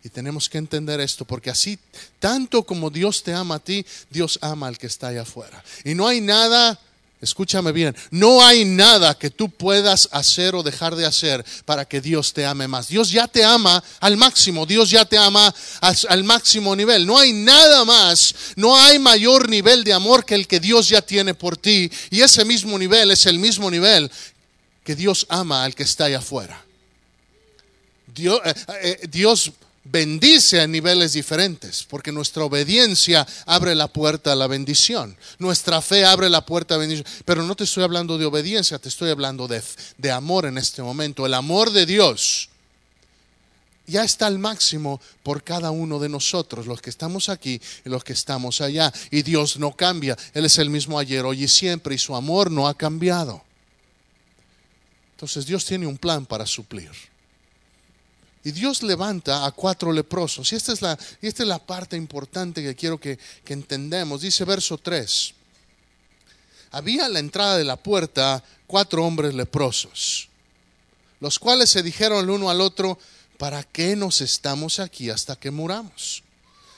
[0.04, 1.78] Y tenemos que entender esto, porque así,
[2.20, 5.64] tanto como Dios te ama a ti, Dios ama al que está allá afuera.
[5.84, 6.80] Y no hay nada
[7.22, 12.00] Escúchame bien, no hay nada que tú puedas hacer o dejar de hacer para que
[12.00, 12.88] Dios te ame más.
[12.88, 17.06] Dios ya te ama al máximo, Dios ya te ama al máximo nivel.
[17.06, 21.02] No hay nada más, no hay mayor nivel de amor que el que Dios ya
[21.02, 21.92] tiene por ti.
[22.10, 24.10] Y ese mismo nivel es el mismo nivel
[24.86, 26.64] que Dios ama al que está allá afuera.
[28.08, 29.52] Dios, eh, eh, Dios
[29.92, 36.06] bendice a niveles diferentes, porque nuestra obediencia abre la puerta a la bendición, nuestra fe
[36.06, 37.08] abre la puerta a la bendición.
[37.26, 39.62] Pero no te estoy hablando de obediencia, te estoy hablando de,
[39.98, 41.26] de amor en este momento.
[41.26, 42.50] El amor de Dios
[43.88, 48.04] ya está al máximo por cada uno de nosotros, los que estamos aquí y los
[48.04, 48.94] que estamos allá.
[49.10, 52.52] Y Dios no cambia, Él es el mismo ayer, hoy y siempre, y su amor
[52.52, 53.44] no ha cambiado.
[55.14, 56.92] Entonces Dios tiene un plan para suplir.
[58.44, 60.52] Y Dios levanta a cuatro leprosos.
[60.52, 64.22] Y esta es la, esta es la parte importante que quiero que, que entendamos.
[64.22, 65.34] Dice verso 3.
[66.72, 70.30] Había a la entrada de la puerta cuatro hombres leprosos,
[71.20, 73.00] los cuales se dijeron el uno al otro,
[73.38, 76.24] ¿para qué nos estamos aquí hasta que muramos?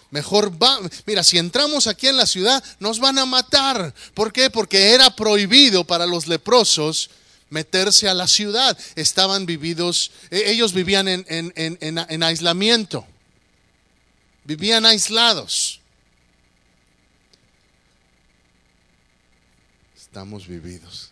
[0.10, 3.94] Mejor va, mira, si entramos aquí en la ciudad, nos van a matar.
[4.14, 4.50] ¿Por qué?
[4.50, 7.10] Porque era prohibido para los leprosos
[7.52, 8.76] meterse a la ciudad.
[8.96, 13.06] Estaban vividos, e, ellos vivían en, en, en, en aislamiento,
[14.44, 15.80] vivían aislados.
[19.96, 21.12] Estamos vividos.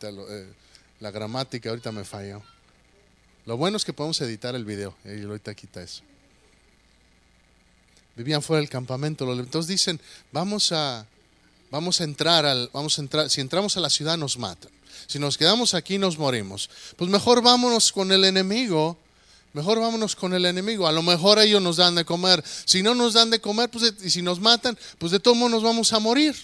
[0.00, 0.52] Eh,
[1.00, 2.42] la gramática ahorita me falló.
[3.46, 6.02] Lo bueno es que podemos editar el video y ahorita quita eso.
[8.14, 9.32] Vivían fuera del campamento.
[9.32, 10.00] Entonces dicen,
[10.32, 11.06] vamos a,
[11.70, 14.70] vamos a entrar al, vamos a entrar, si entramos a la ciudad nos matan.
[15.06, 16.68] Si nos quedamos aquí nos morimos.
[16.96, 18.98] Pues mejor vámonos con el enemigo.
[19.54, 20.86] Mejor vámonos con el enemigo.
[20.86, 22.44] A lo mejor ellos nos dan de comer.
[22.66, 25.52] Si no nos dan de comer, pues y si nos matan, pues de todos modos
[25.52, 26.36] nos vamos a morir.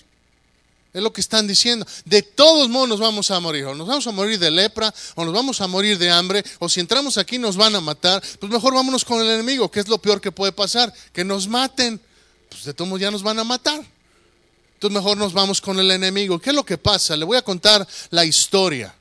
[0.95, 1.85] Es lo que están diciendo.
[2.07, 3.67] De todos modos nos vamos a morir.
[3.67, 6.69] O nos vamos a morir de lepra, o nos vamos a morir de hambre, o
[6.69, 8.23] si entramos aquí nos van a matar.
[8.41, 10.93] Pues mejor vámonos con el enemigo, que es lo peor que puede pasar.
[11.13, 12.01] Que nos maten.
[12.49, 13.85] Pues de todos modos ya nos van a matar.
[14.85, 16.39] Entonces mejor nos vamos con el enemigo.
[16.39, 17.17] ¿Qué es lo que pasa?
[17.17, 18.95] Le voy a contar la historia.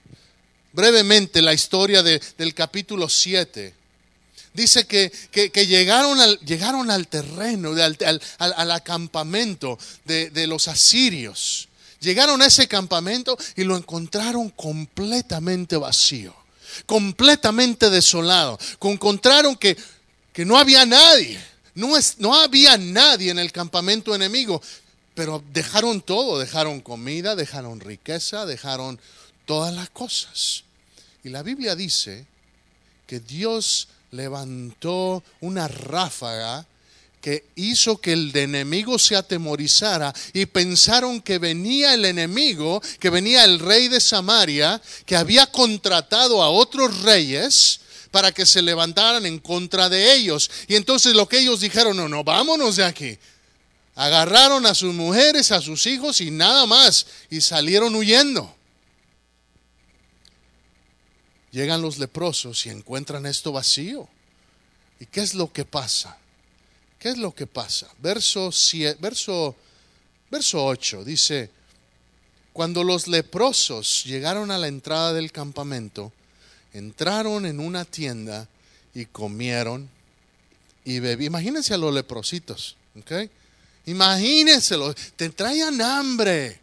[0.71, 3.73] Brevemente la historia del capítulo 7
[4.53, 5.11] dice que,
[5.67, 7.71] llegaron, al, llegaron al terreno,
[8.37, 11.67] al, acampamento de, de, los asirios.
[11.99, 16.33] Llegaron a ese campamento y lo encontraron completamente vacío,
[16.85, 18.57] completamente desolado.
[18.79, 19.75] Encontraron que,
[20.31, 21.43] que no había nadie,
[21.75, 24.61] no, es, no había nadie en el campamento enemigo,
[25.15, 28.99] pero dejaron todo, dejaron comida, dejaron riqueza, dejaron
[29.45, 30.63] todas las cosas.
[31.23, 32.25] Y la Biblia dice
[33.07, 36.65] que Dios levantó una ráfaga
[37.21, 43.45] que hizo que el enemigo se atemorizara y pensaron que venía el enemigo, que venía
[43.45, 47.79] el rey de Samaria, que había contratado a otros reyes
[48.11, 50.51] para que se levantaran en contra de ellos.
[50.67, 53.17] Y entonces lo que ellos dijeron, no, no, vámonos de aquí.
[53.95, 58.53] Agarraron a sus mujeres, a sus hijos y nada más, y salieron huyendo.
[61.51, 64.09] Llegan los leprosos y encuentran esto vacío.
[64.99, 66.17] ¿Y qué es lo que pasa?
[66.97, 67.87] ¿Qué es lo que pasa?
[67.99, 68.49] Verso,
[68.99, 69.55] verso,
[70.31, 71.51] verso 8 dice,
[72.53, 76.11] cuando los leprosos llegaron a la entrada del campamento,
[76.73, 78.47] entraron en una tienda
[78.95, 79.89] y comieron
[80.85, 81.33] y bebieron.
[81.33, 83.29] Imagínense a los leprositos, ¿ok?
[83.85, 86.59] Imagínenselo, te traían hambre,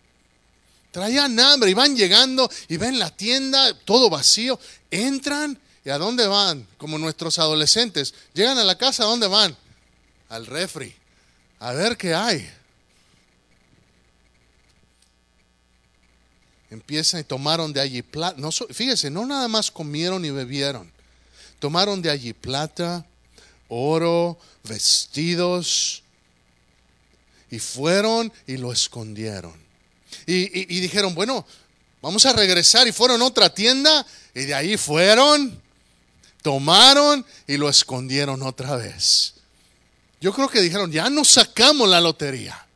[0.91, 4.59] traían hambre y van llegando y ven la tienda todo vacío,
[4.91, 6.67] entran y ¿a dónde van?
[6.79, 9.57] Como nuestros adolescentes, llegan a la casa, ¿a dónde van?
[10.31, 10.95] al refri
[11.59, 12.51] a ver qué hay.
[16.71, 18.41] Empiezan y tomaron de allí plata.
[18.41, 20.91] No, fíjese, no nada más comieron y bebieron.
[21.59, 23.05] Tomaron de allí plata,
[23.69, 26.03] oro, vestidos.
[27.51, 29.55] Y fueron y lo escondieron.
[30.27, 31.47] Y, y dijeron, bueno,
[32.01, 32.87] vamos a regresar.
[32.87, 34.07] Y fueron a otra tienda.
[34.35, 35.61] Y de ahí fueron,
[36.43, 39.35] tomaron y lo escondieron otra vez.
[40.21, 42.67] Yo creo que dijeron, ya nos sacamos la lotería.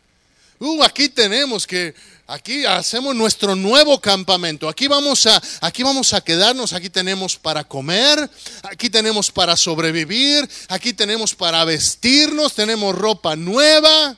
[0.59, 1.95] Uh, aquí tenemos que,
[2.27, 4.69] aquí hacemos nuestro nuevo campamento.
[4.69, 6.73] Aquí vamos a, aquí vamos a quedarnos.
[6.73, 8.31] Aquí tenemos para comer,
[8.63, 14.17] aquí tenemos para sobrevivir, aquí tenemos para vestirnos, tenemos ropa nueva,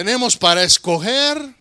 [0.00, 1.54] tenemos para escoger.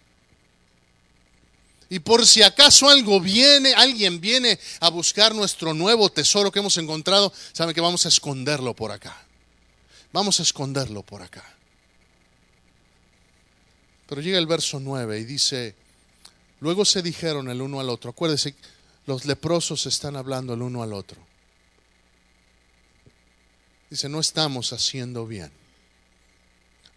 [1.89, 6.77] Y por si acaso algo viene, alguien viene a buscar nuestro nuevo tesoro que hemos
[6.77, 9.25] encontrado, saben que vamos a esconderlo por acá.
[10.13, 11.43] Vamos a esconderlo por acá.
[14.07, 15.75] Pero llega el verso 9 y dice,
[16.61, 18.55] luego se dijeron el uno al otro, acuérdense,
[19.05, 21.17] los leprosos están hablando el uno al otro.
[23.89, 25.51] Dice, no estamos haciendo bien.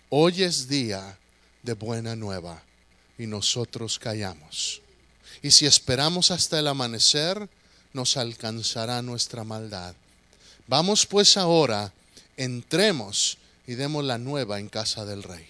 [0.09, 1.19] Hoy es día
[1.63, 2.63] de buena nueva
[3.19, 4.83] y nosotros callamos.
[5.43, 7.49] Y si esperamos hasta el amanecer,
[7.93, 9.95] nos alcanzará nuestra maldad.
[10.67, 11.93] Vamos pues ahora
[12.37, 15.47] entremos y demos la nueva en casa del rey.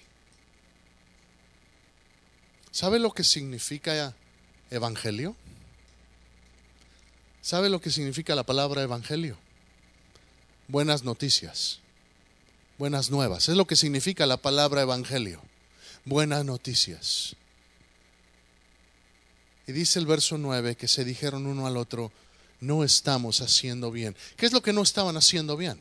[2.70, 4.14] ¿Sabe lo que significa
[4.70, 5.36] evangelio?
[7.42, 9.36] ¿Sabe lo que significa la palabra evangelio?
[10.68, 11.80] Buenas noticias,
[12.78, 13.48] buenas nuevas.
[13.48, 15.42] Es lo que significa la palabra evangelio.
[16.04, 17.36] Buenas noticias.
[19.66, 22.10] Y dice el verso 9 que se dijeron uno al otro,
[22.60, 24.16] no estamos haciendo bien.
[24.36, 25.80] ¿Qué es lo que no estaban haciendo bien?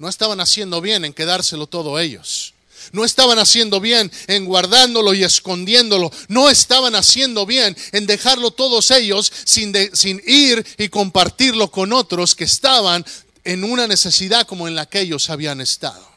[0.00, 2.54] no estaban haciendo bien en quedárselo todo ellos.
[2.92, 6.10] No estaban haciendo bien en guardándolo y escondiéndolo.
[6.28, 12.34] No estaban haciendo bien en dejarlo todos ellos sin, sin ir y compartirlo con otros
[12.34, 13.04] que estaban
[13.44, 16.09] en una necesidad como en la que ellos habían estado.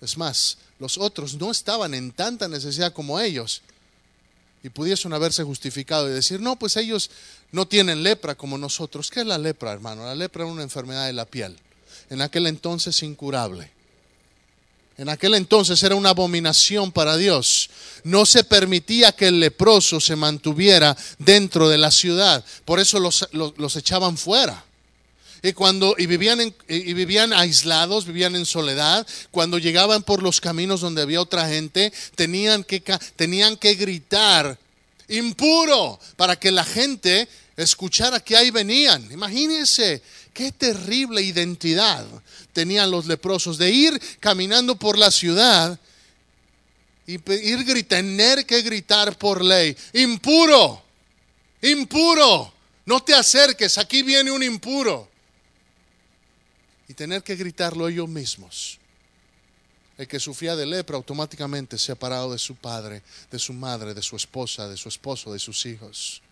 [0.00, 3.62] Es más, Los otros no estaban en tanta necesidad como ellos
[4.62, 7.10] y pudiesen haberse justificado y decir, no, pues ellos
[7.50, 9.10] no tienen lepra como nosotros.
[9.10, 10.04] ¿Qué es la lepra, hermano?
[10.04, 11.56] La lepra es una enfermedad de la piel,
[12.10, 13.72] en aquel entonces incurable.
[14.98, 17.70] En aquel entonces era una abominación para Dios.
[18.02, 22.44] No se permitía que el leproso se mantuviera dentro de la ciudad.
[22.64, 24.64] Por eso los, los, echaban fuera.
[25.42, 30.80] Y cuando y vivían, y vivían aislados, vivían en soledad, cuando llegaban por los caminos
[30.80, 32.80] donde había otra gente, tenían que,
[33.14, 34.58] tenían que gritar
[35.08, 39.10] impuro para que la gente escuchara que ahí venían.
[39.10, 40.02] Imagínense
[40.34, 42.04] qué terrible identidad
[42.52, 45.78] tenían los leprosos de ir caminando por la ciudad
[47.06, 50.82] y ir tener que gritar por ley, impuro,
[51.62, 52.52] impuro,
[52.84, 55.07] no te acerques, aquí viene un impuro
[56.88, 58.78] y tener que gritarlo ellos mismos.
[59.98, 64.16] El que sufría de lepra automáticamente separado de su padre, de su madre, de su
[64.16, 66.22] esposa, de su esposo, de sus hijos.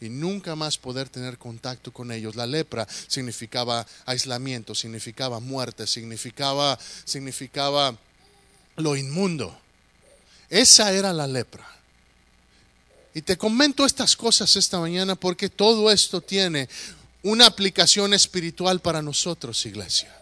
[0.00, 2.36] Y nunca más poder tener contacto con ellos.
[2.36, 7.96] La lepra significaba aislamiento, significaba muerte, significaba, significaba
[8.76, 9.58] lo inmundo.
[10.48, 11.66] Esa era la lepra.
[13.14, 16.68] Y te comento estas cosas esta mañana porque todo esto tiene
[17.22, 20.14] una aplicación espiritual para nosotros, iglesia.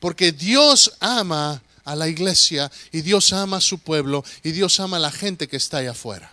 [0.00, 4.96] Porque Dios ama a la iglesia y Dios ama a su pueblo y Dios ama
[4.98, 6.32] a la gente que está allá afuera.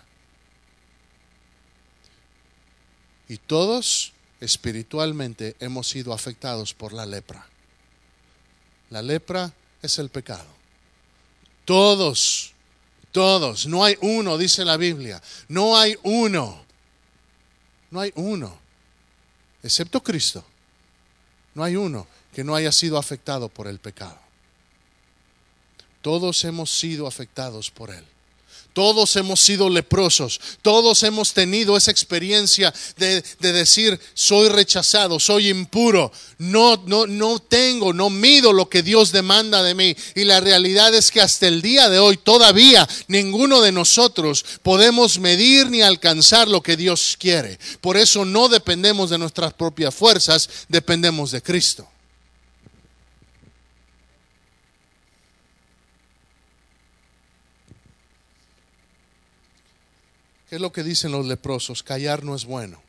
[3.27, 7.47] Y todos espiritualmente hemos sido afectados por la lepra.
[8.91, 9.51] La lepra
[9.81, 10.45] es el pecado.
[11.65, 12.53] Todos,
[13.11, 16.63] todos, no hay uno, dice la Biblia, no hay uno,
[17.89, 18.64] no hay uno
[19.65, 20.45] excepto Cristo,
[21.55, 24.19] no hay uno que no haya sido afectado por el pecado.
[26.01, 28.05] Todos hemos sido afectados por él.
[28.75, 36.11] Todos hemos sido leprosos, todos hemos tenido esa experiencia de, decir, soy rechazado, soy impuro,
[36.39, 39.95] no, no, no tengo, no mido lo que Dios demanda de mí.
[40.13, 45.19] Y la realidad es que hasta el día de hoy todavía ninguno de nosotros podemos
[45.19, 47.57] medir ni alcanzar lo que Dios quiere.
[47.79, 51.87] Por eso no dependemos de nuestras propias fuerzas, dependemos de Cristo.
[60.49, 61.81] ¿Qué es lo que dicen los leprosos?
[61.81, 62.81] Callar no es bueno.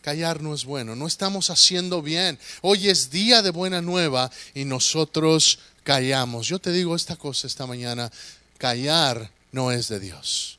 [0.00, 0.94] Callar no es bueno.
[0.94, 2.38] No estamos haciendo bien.
[2.62, 6.46] Hoy es día de buena nueva y nosotros callamos.
[6.46, 8.12] Yo te digo esta cosa esta mañana.
[8.58, 10.58] Callar no es de Dios.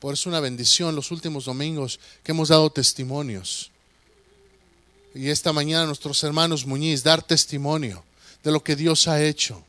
[0.00, 3.70] Por eso una bendición los últimos domingos que hemos dado testimonios.
[5.14, 8.04] Y esta mañana nuestros hermanos Muñiz dar testimonio
[8.42, 9.62] de lo que Dios ha hecho.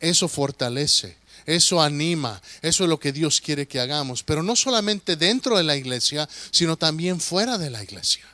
[0.00, 1.19] Eso fortalece.
[1.46, 5.64] Eso anima, eso es lo que Dios quiere que hagamos, pero no solamente dentro de
[5.64, 8.24] la iglesia, sino también fuera de la iglesia.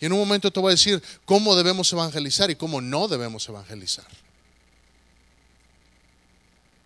[0.00, 3.48] Y en un momento te voy a decir cómo debemos evangelizar y cómo no debemos
[3.48, 4.06] evangelizar.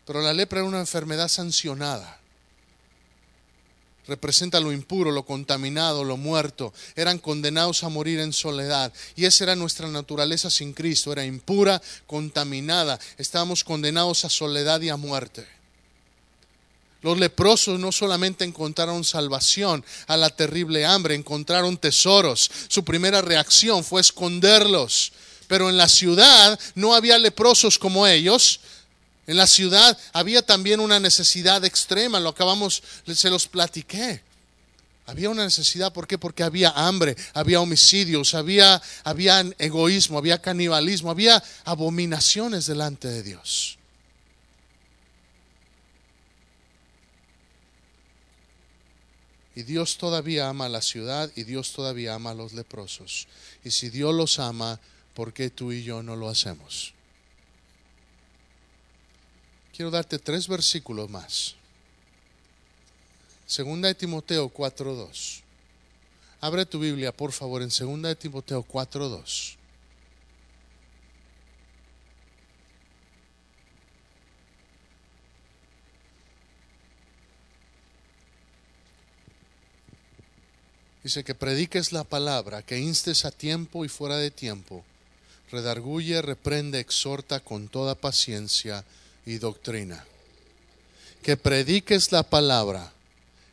[0.07, 2.21] Pero la lepra era una enfermedad sancionada
[4.07, 6.73] representa lo impuro, lo contaminado, lo muerto.
[6.95, 8.93] Eran condenados a morir en soledad.
[9.17, 11.13] Y esa era nuestra naturaleza sin Cristo.
[11.13, 12.99] Era impura, contaminada.
[13.19, 15.47] Estábamos condenados a soledad y a muerte.
[17.03, 22.51] Los leprosos no solamente encontraron salvación a la terrible hambre, encontraron tesoros.
[22.69, 25.13] Su primera reacción fue esconderlos.
[25.47, 28.61] Pero en la ciudad no había leprosos como ellos,
[29.27, 34.23] en la ciudad había también una necesidad extrema, lo acabamos, se los platiqué.
[35.07, 36.19] Había una necesidad, ¿por qué?
[36.19, 43.79] Porque había hambre, había homicidios, había, había egoísmo, había canibalismo, había abominaciones delante de Dios.
[49.55, 53.27] Y Dios todavía ama a la ciudad y Dios todavía ama a los leprosos.
[53.65, 54.81] Y si Dios los ama,
[55.15, 56.96] ¿por qué tú y yo no lo hacemos?
[59.77, 61.55] Quiero darte tres versículos más.
[63.47, 65.43] Segunda de Timoteo 4.2.
[66.41, 69.57] Abre tu Biblia, por favor, en Segunda de Timoteo 4.2.
[81.05, 84.83] Dice que prediques la palabra, que instes a tiempo y fuera de tiempo,
[85.51, 88.83] redarguye, reprende, exhorta con toda paciencia
[89.27, 90.05] y doctrina.
[91.23, 92.93] Que prediques la palabra,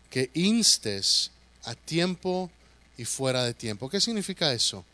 [0.09, 1.31] que instes
[1.63, 2.49] a tiempo
[2.97, 3.89] y fuera de tiempo.
[3.89, 4.85] ¿Qué significa eso?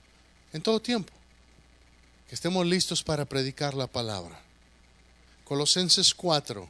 [0.54, 1.14] En todo tiempo.
[2.28, 4.42] Que estemos listos para predicar la palabra.
[5.44, 6.70] Colosenses 4,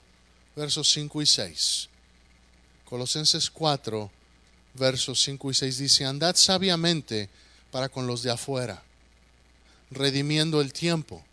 [0.56, 1.90] versos 5 y 6.
[2.86, 4.10] Colosenses 4,
[4.74, 7.30] versos 5 y 6 dice, andad sabiamente
[7.72, 8.82] para con los de afuera,
[9.92, 11.24] redimiendo el tiempo.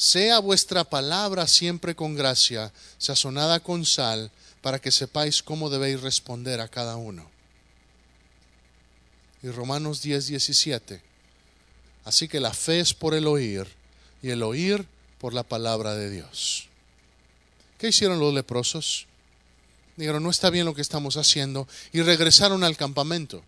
[0.00, 4.30] Sea vuestra palabra siempre con gracia, sazonada con sal,
[4.62, 7.30] para que sepáis cómo debéis responder a cada uno.
[9.42, 11.02] Y Romanos 10, 17.
[12.06, 13.66] Así que la fe es por el oír
[14.22, 14.86] y el oír
[15.18, 16.68] por la palabra de Dios.
[17.76, 19.06] ¿Qué hicieron los leprosos?
[19.98, 23.42] Dijeron, no está bien lo que estamos haciendo y regresaron al campamento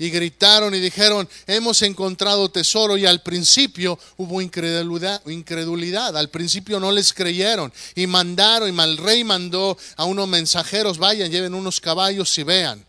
[0.00, 6.80] y gritaron y dijeron, hemos encontrado tesoro y al principio hubo incredulidad, incredulidad, al principio
[6.80, 11.82] no les creyeron y mandaron y el rey mandó a unos mensajeros, vayan, lleven unos
[11.82, 12.82] caballos y vean.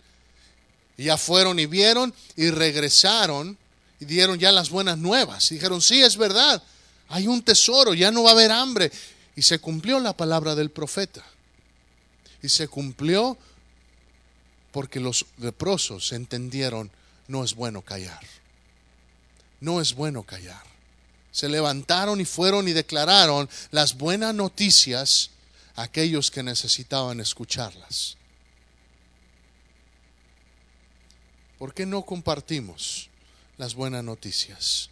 [0.95, 3.57] Y ya fueron y vieron y regresaron
[3.99, 5.51] y dieron ya las buenas nuevas.
[5.51, 6.63] Y dijeron, sí, es verdad,
[7.09, 8.89] hay un tesoro, ya no va a haber hambre.
[9.35, 11.25] Y se cumplió la palabra del profeta.
[12.41, 13.37] Y se cumplió
[14.71, 16.89] porque los leprosos entendieron
[17.27, 18.19] no es bueno callar.
[19.59, 20.63] No es bueno callar.
[21.31, 25.29] Se levantaron y fueron y declararon las buenas noticias
[25.75, 28.17] a aquellos que necesitaban escucharlas.
[31.57, 33.09] ¿Por qué no compartimos
[33.57, 34.89] las buenas noticias?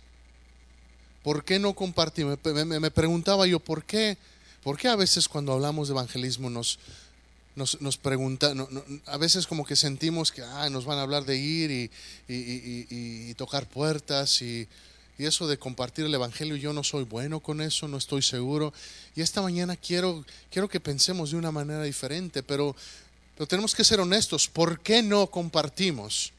[1.24, 2.38] ¿Por qué no compartimos?
[2.46, 4.18] Me, preguntaba yo, ¿por qué,
[4.64, 6.80] ¿por qué a veces cuando hablamos de evangelismo nos,
[7.60, 8.53] nos, nos pregunta,
[9.05, 10.41] a veces como que sentimos que
[10.72, 11.91] nos van a hablar de ir
[12.28, 14.68] y, tocar puertas y,
[15.18, 18.74] eso de compartir el Evangelio, yo no soy bueno con eso, no estoy seguro.
[19.18, 22.74] Y esta mañana quiero, quiero que pensemos de una manera diferente, pero,
[23.36, 24.47] pero tenemos que ser honestos.
[24.47, 26.32] ¿Por qué no compartimos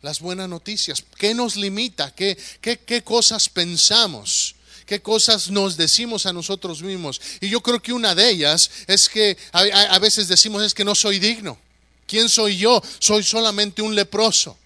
[0.00, 1.04] las buenas noticias?
[1.18, 2.14] ¿Qué nos limita?
[2.14, 4.54] ¿Qué, qué, qué cosas pensamos?
[4.88, 7.20] Qué cosas nos decimos a nosotros mismos.
[7.42, 10.94] Y yo creo que una de ellas es que a, veces decimos es que no
[10.94, 11.58] soy digno.
[12.06, 12.82] ¿Quién soy yo?
[12.98, 14.56] Soy solamente un leproso.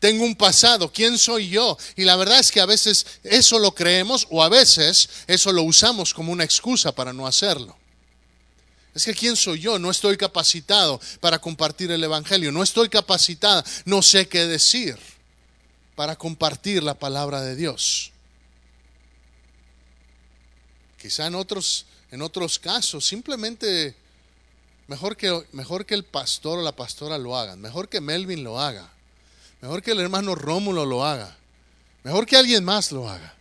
[0.00, 1.78] Tengo un pasado, ¿quién soy yo?
[1.94, 5.62] Y la verdad es que a veces eso lo creemos o a veces eso lo
[5.62, 7.76] usamos como una excusa para no hacerlo.
[8.92, 9.78] Es que ¿quién soy yo?
[9.78, 14.98] No estoy capacitado para compartir el Evangelio, no estoy capacitada, no sé qué decir
[15.94, 18.13] para compartir la palabra de Dios.
[21.04, 23.94] Quizá en otros, en otros casos, simplemente
[24.86, 28.58] mejor que, mejor que el pastor o la pastora lo hagan, mejor que Melvin lo
[28.58, 28.90] haga,
[29.60, 31.36] mejor que el hermano Rómulo lo haga,
[32.04, 33.34] mejor que alguien más lo haga.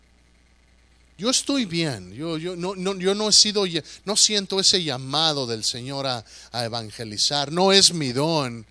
[1.18, 3.64] Yo estoy bien, yo, yo, no, no, yo no he sido,
[4.04, 8.66] no siento ese llamado del Señor a, a evangelizar, no es mi don.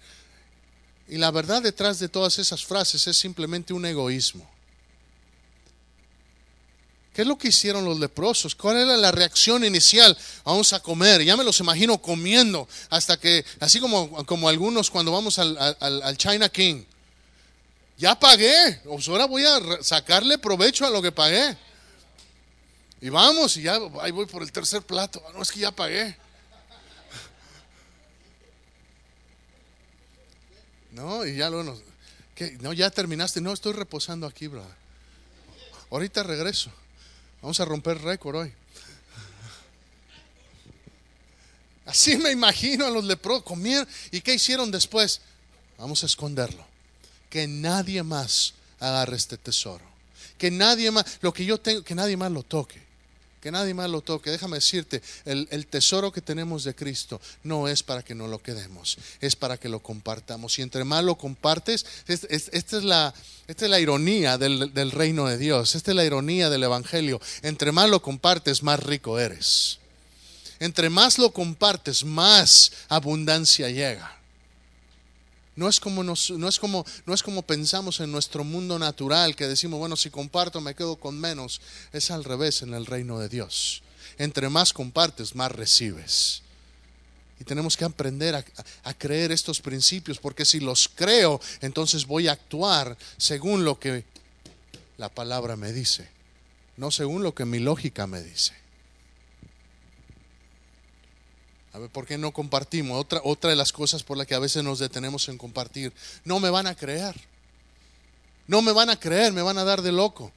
[1.09, 4.51] Y la verdad detrás de todas esas frases es simplemente un egoísmo.
[7.13, 8.55] ¿Qué es lo que hicieron los leprosos?
[8.55, 10.17] ¿Cuál era la reacción inicial?
[10.45, 11.23] Vamos a comer.
[11.23, 16.17] Ya me los imagino comiendo hasta que, así como, como algunos cuando vamos al, al,
[16.17, 16.85] China King.
[17.99, 21.55] Ya pagué, pues ahora voy a sacarle provecho a lo que pagué.
[23.03, 25.23] Y vamos, y ya ahí voy por el tercer plato.
[25.27, 26.17] Ah, no, es que ya pagué.
[30.93, 31.79] No, y ya luego,
[32.61, 33.41] no, ya terminaste.
[33.41, 34.75] No, estoy reposando aquí, brother.
[35.91, 36.71] Ahorita regreso.
[37.43, 38.53] Vamos a romper récord hoy.
[41.84, 43.86] Así me imagino a los leprosos comer.
[44.11, 45.20] ¿Y qué hicieron después?
[45.76, 46.64] Vamos a esconderlo.
[47.28, 49.84] Que nadie más agarre este tesoro.
[50.38, 52.82] Que nadie más, lo que yo tengo, que nadie más lo toque
[53.43, 54.30] que nadie más lo toque.
[54.30, 58.97] Déjame decirte, el, tesoro que tenemos de Cristo no es para que no lo quedemos,
[59.20, 60.59] es para que lo compartamos.
[60.59, 63.12] Y entre más lo compartes, esta es, la,
[63.49, 67.20] esta es la ironía del, del reino de Dios, esta es la ironía del Evangelio.
[67.43, 69.80] Entre más lo compartes, más rico eres.
[70.61, 74.22] Entre más lo compartes, más abundancia llega.
[75.55, 79.46] No es, como no, es como, no es como pensamos en nuestro mundo natural que
[79.46, 81.61] decimos, bueno, si comparto me quedo con menos.
[81.92, 83.82] Es al revés en el reino de Dios.
[84.16, 86.42] Entre más compartes, más recibes.
[87.38, 88.44] Y tenemos que aprender a,
[88.84, 94.05] a, creer estos principios, porque si los creo, entonces voy a actuar según lo que
[94.96, 96.09] la palabra me dice,
[96.76, 98.62] no según lo que mi lógica me dice.
[101.75, 103.01] A ver, ¿por qué no compartimos?
[103.01, 105.93] Otra, otra de las cosas por las que a veces nos detenemos en compartir.
[106.25, 107.14] No me van a creer.
[108.47, 110.31] No me van a creer, me van a dar de loco.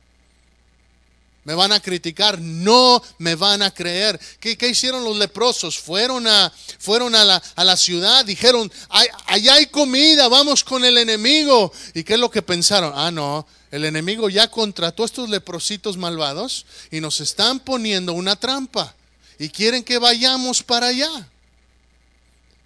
[1.43, 4.19] Me van a criticar, no me van a creer.
[4.39, 5.77] ¿Qué, qué hicieron los leprosos?
[5.77, 10.97] Fueron a, fueron a, la, a la ciudad, dijeron, allá hay comida, vamos con el
[10.97, 11.71] enemigo.
[11.93, 12.93] ¿Y qué es lo que pensaron?
[12.95, 18.35] Ah, no, el enemigo ya contrató a estos leprositos malvados y nos están poniendo una
[18.35, 18.95] trampa.
[19.37, 21.29] Y quieren que vayamos para allá.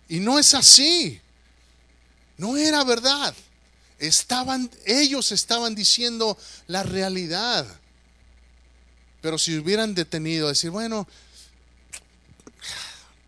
[0.08, 1.20] Y no es así.
[2.38, 3.34] No era verdad.
[4.00, 7.68] Estaban ellos estaban diciendo la realidad.
[9.22, 11.08] Pero si hubieran detenido decir, bueno,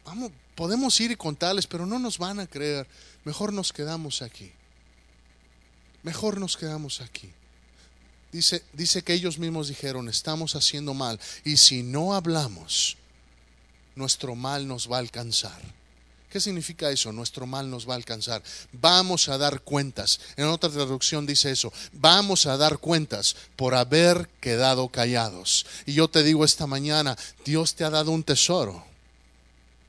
[0.06, 2.88] vamos, podemos ir y contarles, pero no nos van a creer.
[3.26, 4.52] Mejor nos quedamos aquí.
[6.04, 7.30] Mejor nos quedamos aquí.
[8.32, 11.20] Dice, dice que ellos mismos dijeron, estamos haciendo mal.
[11.44, 12.98] Y si no hablamos,
[13.96, 15.62] nuestro mal nos va a alcanzar.
[16.32, 17.12] ¿Qué significa eso?
[17.12, 18.42] Nuestro mal nos va a alcanzar.
[18.72, 20.22] Vamos a dar cuentas.
[20.38, 21.74] En otra traducción dice eso.
[21.92, 25.66] Vamos a dar cuentas por haber quedado callados.
[25.86, 28.86] Y yo te digo esta mañana, Dios te ha dado un tesoro.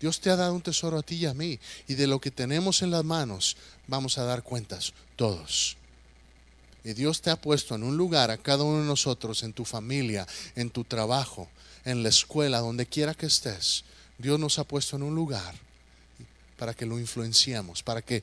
[0.00, 1.60] Dios te ha dado un tesoro a ti y a mí.
[1.86, 5.76] Y de lo que tenemos en las manos, vamos a dar cuentas todos.
[6.84, 9.64] Y Dios te ha puesto en un lugar a cada uno de nosotros, en tu
[9.64, 10.26] familia,
[10.56, 11.48] en tu trabajo,
[11.84, 13.84] en la escuela, donde quiera que estés.
[14.18, 15.54] Dios nos ha puesto en un lugar
[16.58, 18.22] para que lo influenciemos, para que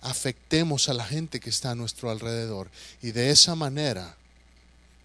[0.00, 2.68] afectemos a la gente que está a nuestro alrededor
[3.02, 4.16] y de esa manera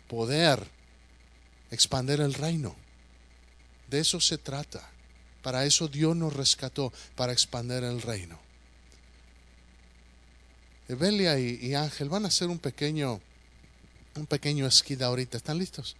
[0.07, 0.67] poder
[1.71, 2.75] expandir el reino.
[3.89, 4.89] De eso se trata.
[5.43, 8.46] Para eso Dios nos rescató, para expandir el reino.
[10.87, 13.19] Evelia y, Ángel van a hacer un pequeño,
[14.15, 15.37] un pequeño esquida ahorita.
[15.37, 15.95] ¿Están listos?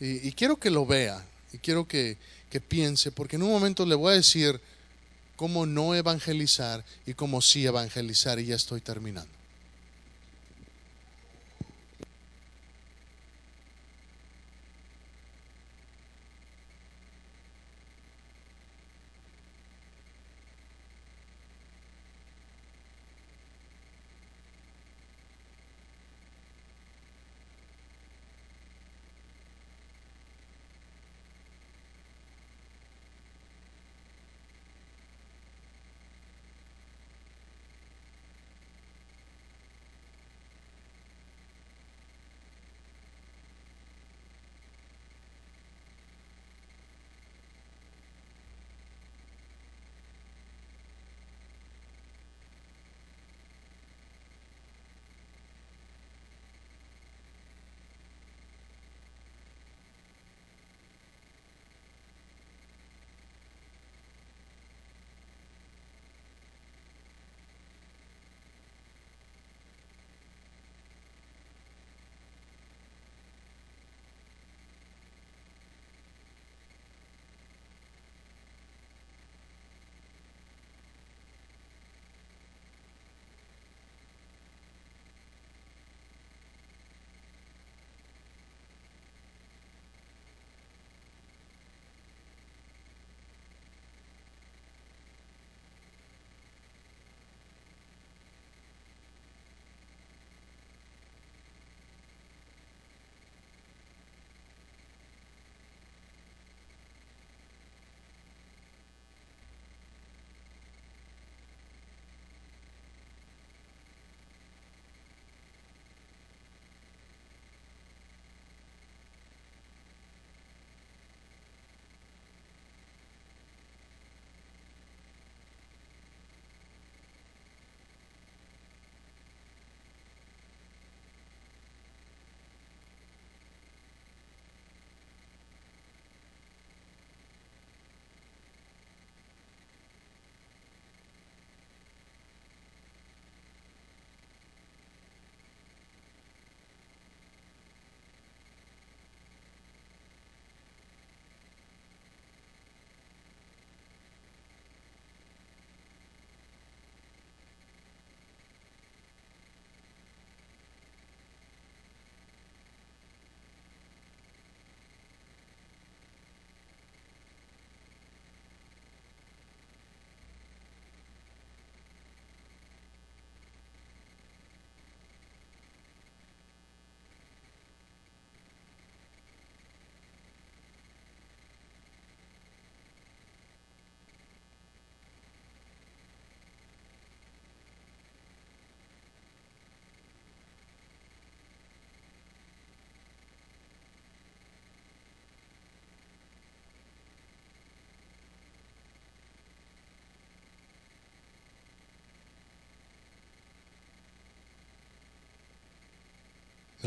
[0.00, 2.16] Y, quiero que lo vea, y quiero que,
[2.50, 4.60] que piense, porque en un momento le voy a decir
[5.36, 8.38] cómo no evangelizar y cómo sí evangelizar.
[8.38, 9.37] Y ya estoy terminando.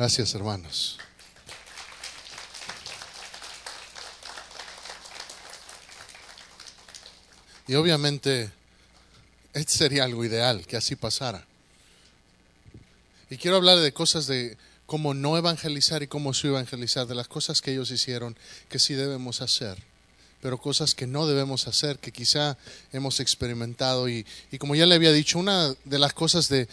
[0.02, 0.98] Gracias, hermanos.
[7.68, 8.52] Y obviamente,
[9.54, 11.46] este sería algo ideal, que así pasara.
[13.30, 17.28] Y quiero hablar de cosas de cómo no evangelizar y cómo sí evangelizar, de las
[17.28, 18.36] cosas que ellos hicieron
[18.70, 19.78] que sí debemos hacer,
[20.42, 22.58] pero cosas que no debemos hacer, que quizá
[22.92, 24.10] hemos experimentado.
[24.10, 26.68] Y, y como ya le había dicho, una de las cosas de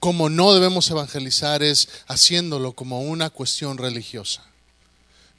[0.00, 4.42] cómo no debemos evangelizar es haciéndolo como una cuestión religiosa.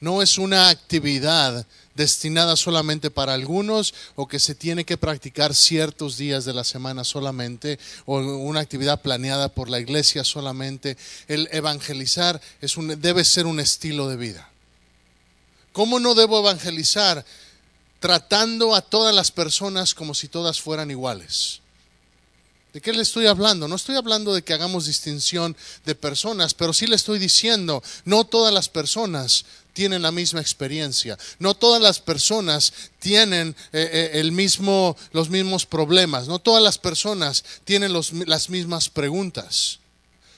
[0.00, 6.16] No es una actividad destinada solamente para algunos o que se tiene que practicar ciertos
[6.16, 10.96] días de la semana solamente o una actividad planeada por la iglesia solamente.
[11.26, 14.48] El evangelizar es debe ser un estilo de vida.
[15.72, 17.24] ¿Cómo no debo evangelizar?
[17.98, 21.60] Tratando a todas las personas como si todas fueran iguales.
[22.72, 23.66] ¿De qué le estoy hablando?
[23.66, 25.56] No estoy hablando de que hagamos distinción
[25.86, 31.16] de personas, pero sí le estoy diciendo, no todas las personas tienen la misma experiencia.
[31.38, 36.26] No todas las personas tienen eh, eh, el mismo, los mismos problemas.
[36.26, 39.78] No todas las personas tienen las mismas preguntas.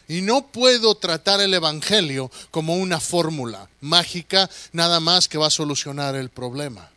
[0.08, 5.50] Y no puedo tratar el Evangelio como una fórmula mágica, nada más que va a
[5.50, 6.89] solucionar el problema.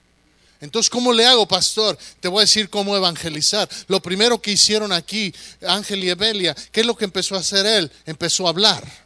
[0.63, 1.97] Entonces, ¿cómo le hago, pastor?
[2.21, 3.67] Te voy a decir cómo evangelizar.
[3.87, 5.35] Lo primero que hicieron aquí,
[5.67, 7.91] Ángel y Evelia, ¿qué es lo que empezó a hacer él?
[8.05, 9.03] Empezó a hablar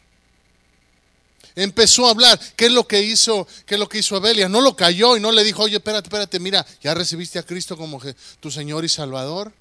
[1.55, 2.39] empezó a hablar.
[2.55, 3.47] ¿Qué es lo que hizo?
[3.65, 4.47] ¿Qué es lo que hizo Abelia?
[4.47, 7.75] No lo cayó y no le dijo, oye, espérate, espérate, mira, ¿ya recibiste a Cristo
[7.75, 7.99] como
[8.39, 9.51] tu Señor y Salvador?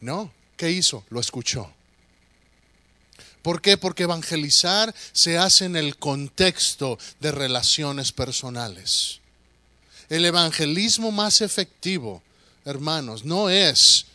[0.00, 1.04] No, ¿qué hizo?
[1.08, 1.72] Lo escuchó.
[3.42, 3.76] ¿Por qué?
[3.76, 9.20] Porque evangelizar se hace en el contexto de relaciones personales.
[10.10, 12.22] El evangelismo más efectivo,
[12.64, 14.06] hermanos, no es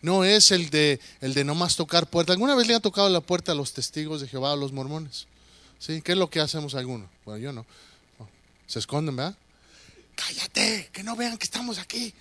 [0.00, 2.32] no es el de el de nomás tocar puerta.
[2.32, 5.26] ¿Alguna vez le ha tocado la puerta a los testigos de Jehová, a los mormones?
[5.78, 6.02] ¿Sí?
[6.02, 7.08] ¿Qué es lo que hacemos algunos?
[7.24, 7.66] Bueno, yo no.
[8.66, 9.36] Se esconden, ¿verdad?
[10.14, 12.14] Cállate, que no vean que estamos aquí.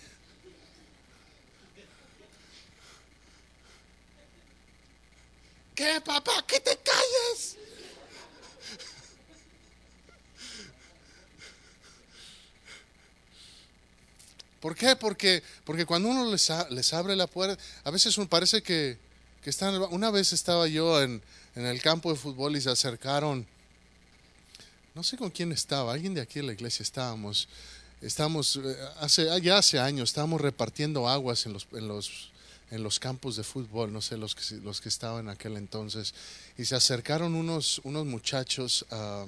[5.75, 6.43] ¿Qué, papá?
[6.45, 7.57] ¿Qué te calles?
[14.63, 14.95] ¿Por qué?
[14.95, 18.97] Porque, porque cuando uno les, les abre la puerta, a veces uno parece que,
[19.43, 19.75] que están...
[19.91, 21.21] Una vez estaba yo en,
[21.55, 23.45] en el campo de fútbol y se acercaron
[24.95, 27.47] no sé con quién estaba, alguien de aquí en la iglesia estábamos,
[28.01, 32.31] estábamos, eh, hace, ya hace años, estábamos repartiendo aguas en los, en los,
[32.69, 36.13] en los campos de fútbol, no sé los que, los que estaban en aquel entonces,
[36.57, 39.25] y se acercaron unos, unos muchachos ah,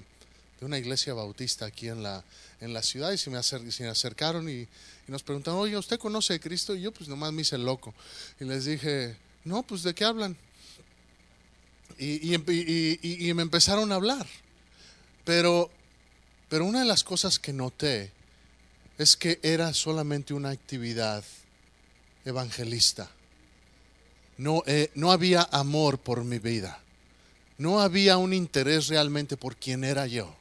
[0.59, 2.23] de una iglesia bautista aquí en la,
[2.61, 4.67] en la ciudad y se me, acercaron y,
[5.07, 6.75] nos preguntaron, oye, ¿usted conoce a Cristo?
[6.75, 7.93] Y yo pues nomás me hice loco
[8.39, 10.37] y les dije, no, pues ¿de qué hablan?
[11.97, 14.27] y, y me empezaron a hablar
[15.25, 15.71] pero,
[16.47, 18.11] pero una de las cosas que noté
[18.97, 21.23] es que era solamente una actividad
[22.23, 23.09] evangelista.
[24.37, 26.79] No, eh, no había amor por mi vida.
[27.57, 30.33] No había un interés realmente por quién era yo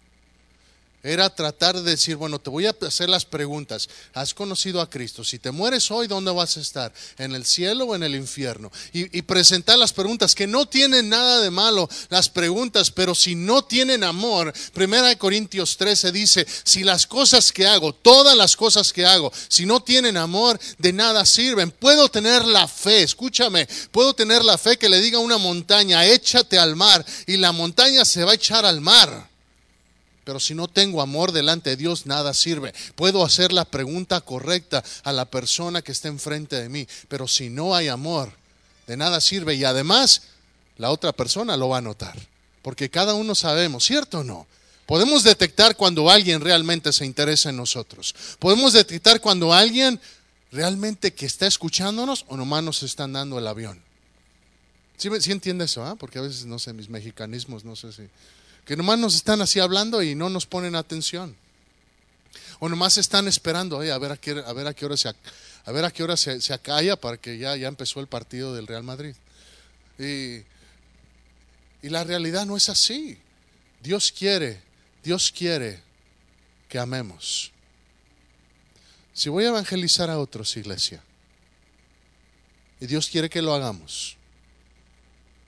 [1.05, 3.91] era tratar de decir, bueno, te voy a hacer las preguntas.
[4.15, 5.23] ¿Has conocido a Cristo?
[5.23, 6.95] Si te mueres hoy, ¿dónde vas a estar?
[7.19, 8.73] ¿En el cielo o en el infierno?
[8.95, 13.63] Y, presentar las preguntas, que no tienen nada de malo las preguntas, pero si no
[13.63, 19.05] tienen amor, Primera Corintios 13 dice, si las cosas que hago, todas las cosas que
[19.05, 21.71] hago, si no tienen amor, de nada sirven.
[21.71, 26.07] Puedo tener la fe, escúchame, puedo tener la fe que le diga a una montaña,
[26.07, 29.34] échate al mar, y la montaña se va a echar al mar.
[30.25, 32.75] Pero si no tengo amor delante de Dios, nada sirve.
[32.97, 37.51] Puedo hacer la pregunta correcta a la persona que está enfrente de mí, pero si
[37.51, 38.33] no hay amor,
[38.87, 39.55] de nada sirve.
[39.55, 40.23] Y además,
[40.79, 42.17] la otra persona lo va a notar.
[42.63, 44.47] Porque cada uno sabemos, ¿cierto o no?
[44.87, 48.15] Podemos detectar cuando alguien realmente se interesa en nosotros.
[48.39, 50.01] Podemos detectar cuando alguien
[50.53, 53.83] realmente que está escuchándonos o nomás nos están dando el avión.
[54.97, 55.85] ¿Sí, sí entiende eso?
[55.85, 55.97] Ah?
[55.97, 58.03] Porque a veces, no sé, mis mexicanismos, no sé si
[58.65, 61.37] que nomás nos están así hablando y no nos ponen atención.
[62.61, 65.73] O nomás están esperando, a, ver a, qué, a ver a qué hora se, a
[65.73, 68.67] ver a qué hora se, se acalla para que ya, ya empezó el partido del
[68.67, 69.15] Real Madrid.
[69.99, 70.43] Y,
[71.83, 73.19] y la realidad no es así.
[73.83, 74.63] Dios quiere,
[75.03, 75.83] Dios quiere
[76.69, 77.53] que amemos.
[79.13, 81.03] Si voy a evangelizar a otros, iglesia,
[82.81, 84.17] y Dios quiere que lo hagamos,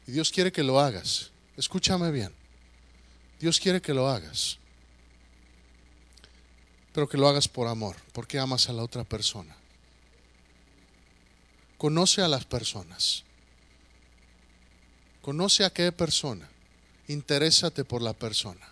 [0.07, 2.33] y Dios quiere que lo hagas, escúchame bien.
[3.41, 4.59] Dios quiere que lo hagas,
[6.93, 9.55] pero que lo hagas por amor, porque amas a la otra persona.
[11.77, 13.25] Conoce a las personas.
[15.21, 16.49] Conoce a qué persona.
[17.09, 18.67] Interésate por la persona.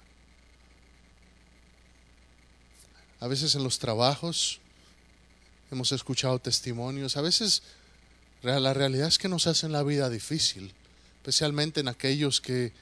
[3.20, 4.60] A veces en los trabajos
[5.70, 7.16] hemos escuchado testimonios.
[7.16, 7.62] A veces
[8.42, 10.72] la realidad es que nos hacen la vida difícil,
[11.18, 12.72] especialmente en aquellos que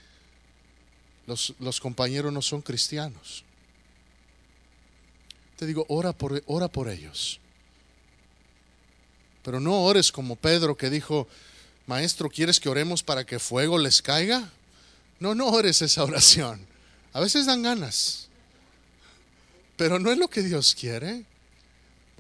[1.27, 3.45] los, los compañeros no son cristianos.
[5.57, 7.39] Te digo, ora por, ora por ellos.
[9.43, 11.29] Pero no ores como Pedro que dijo,
[11.87, 14.51] Maestro, ¿quieres que oremos para que fuego les caiga?
[15.21, 16.67] No, no ores esa oración.
[17.13, 18.29] A veces dan ganas.
[19.77, 21.25] Pero no es lo que Dios quiere.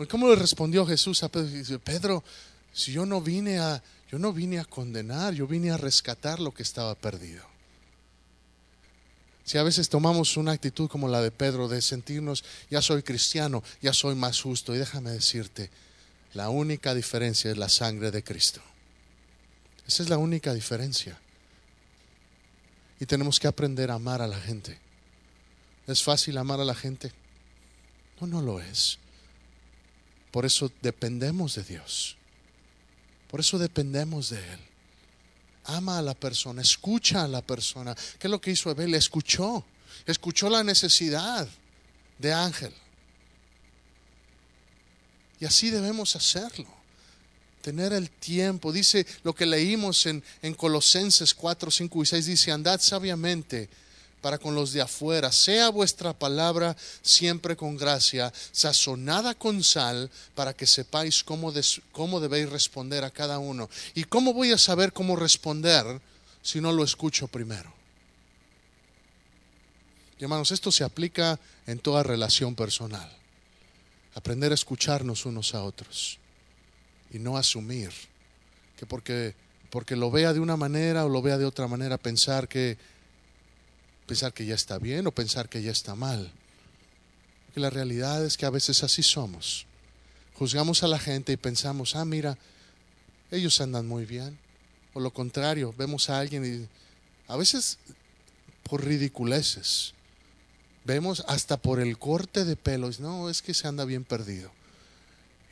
[0.08, 1.48] ¿Cómo le respondió Jesús a Pedro?
[1.48, 2.24] Dice, Pedro,
[2.72, 6.52] si yo no vine a, yo no vine a condenar, yo vine a rescatar lo
[6.52, 7.51] que estaba perdido.
[9.44, 13.62] Si a veces tomamos una actitud como la de Pedro, de sentirnos, ya soy cristiano,
[13.80, 15.70] ya soy más justo, y déjame decirte,
[16.34, 18.62] la única diferencia es la sangre de Cristo.
[19.86, 21.18] Esa es la única diferencia.
[23.00, 24.78] Y tenemos que aprender a amar a la gente.
[25.86, 27.12] ¿Es fácil amar a la gente?
[28.20, 28.98] No, no lo es.
[30.30, 32.16] Por eso dependemos de Dios.
[33.28, 34.60] Por eso dependemos de Él.
[35.64, 37.94] Ama a la persona, escucha a la persona.
[38.18, 38.94] ¿Qué es lo que hizo Abel?
[38.94, 39.64] Escuchó.
[40.06, 41.48] Escuchó la necesidad
[42.18, 42.72] de Ángel.
[45.38, 46.68] Y así debemos hacerlo.
[47.62, 48.72] Tener el tiempo.
[48.72, 52.26] Dice lo que leímos en, en Colosenses 4, 5 y 6.
[52.26, 53.68] Dice, andad sabiamente
[54.22, 55.30] para con los de afuera.
[55.30, 61.52] Sea vuestra palabra siempre con gracia, sazonada con sal, para que sepáis cómo,
[61.90, 63.68] cómo debéis responder a cada uno.
[63.94, 66.00] ¿Y cómo voy a saber cómo responder
[66.40, 67.70] si no lo escucho primero?
[70.18, 73.10] Y hermanos, esto se aplica en toda relación personal.
[74.14, 76.18] Aprender a escucharnos unos a otros
[77.12, 77.90] y no asumir
[78.78, 79.34] que porque,
[79.70, 82.78] porque lo vea de una manera o lo vea de otra manera, pensar que
[84.06, 86.32] pensar que ya está bien o pensar que ya está mal.
[87.46, 89.66] Porque la realidad es que a veces así somos.
[90.34, 92.38] Juzgamos a la gente y pensamos, ah, mira,
[93.30, 94.38] ellos andan muy bien.
[94.94, 96.68] O lo contrario, vemos a alguien y
[97.30, 97.78] a veces
[98.64, 99.94] por ridiculeces.
[100.84, 104.50] Vemos hasta por el corte de pelos, no, es que se anda bien perdido.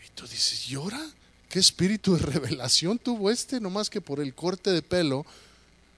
[0.05, 1.01] Y tú dices, ¿llora?
[1.49, 3.61] ¿Qué espíritu de revelación tuvo este?
[3.61, 5.25] No más que por el corte de pelo,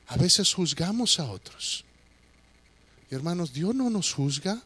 [0.06, 1.84] a veces juzgamos a otros
[3.14, 4.62] hermanos, Dios no nos juzga.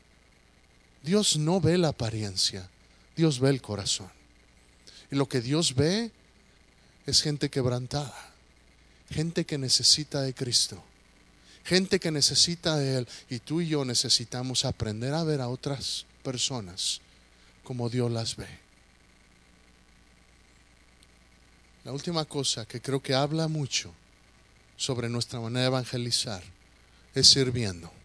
[1.02, 2.68] Dios no ve la apariencia.
[3.16, 4.10] Dios ve el corazón.
[5.10, 6.10] Y lo que Dios ve
[7.06, 8.32] es gente quebrantada.
[9.10, 10.82] Gente que necesita de Cristo.
[11.64, 13.08] Gente que necesita de Él.
[13.30, 17.00] Y tú y yo necesitamos aprender a ver a otras personas
[17.62, 18.48] como Dios las ve.
[21.84, 23.92] La última cosa que creo que habla mucho
[24.76, 26.42] sobre nuestra manera de evangelizar
[27.14, 27.95] es sirviendo.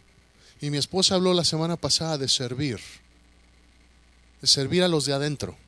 [0.62, 2.78] Y mi esposa habló la semana pasada de servir,
[4.40, 5.58] de servir a los de adentro.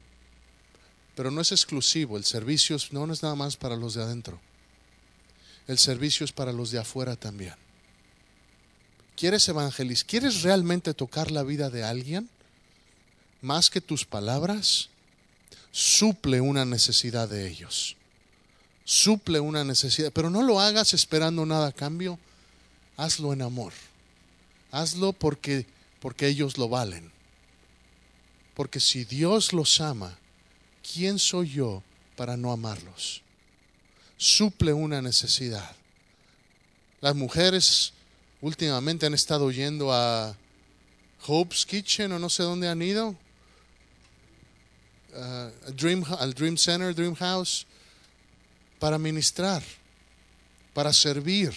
[1.17, 4.39] Pero no es exclusivo, el servicio no, es nada más para los de adentro.
[5.67, 7.55] El servicio es para los de afuera también.
[9.17, 10.07] ¿Quieres evangelizar?
[10.07, 12.31] ¿Quieres realmente tocar la vida de alguien?
[13.43, 14.91] Más que tus palabras,
[15.73, 17.97] suple una necesidad de ellos.
[18.85, 22.17] Suple una necesidad, pero no lo hagas esperando nada a cambio.
[22.97, 23.73] Hazlo en amor.
[24.75, 25.67] Hazlo porque,
[26.01, 27.13] porque ellos lo valen.
[28.55, 30.19] Porque si Dios los ama,
[30.83, 31.85] ¿quién soy yo
[32.17, 33.23] para no amarlos?
[34.17, 35.77] Suple una necesidad.
[37.01, 37.93] Las mujeres
[38.41, 40.37] últimamente han estado yendo a
[41.25, 43.15] Hope's Kitchen o no sé dónde han ido.
[45.15, 47.65] Al Dream Center, Dream House,
[48.81, 49.63] para ministrar,
[50.73, 51.55] para servir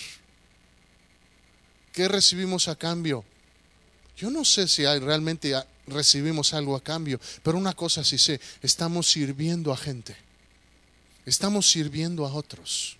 [1.97, 3.25] ¿Qué recibimos a cambio?
[4.15, 8.39] Yo no sé si hay, realmente recibimos algo a cambio, pero una cosa sí sé,
[8.61, 10.15] estamos sirviendo a gente.
[11.25, 12.97] Estamos sirviendo a otros.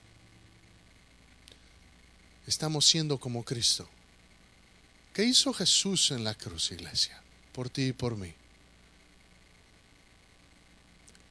[2.48, 3.88] Estamos siendo como Cristo.
[5.14, 7.22] ¿Qué hizo Jesús en la cruz, iglesia?
[7.54, 8.34] Por ti y por mí.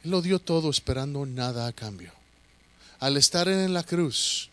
[0.04, 2.12] Él lo dio todo esperando nada a cambio.
[3.00, 4.50] Al estar en la cruz,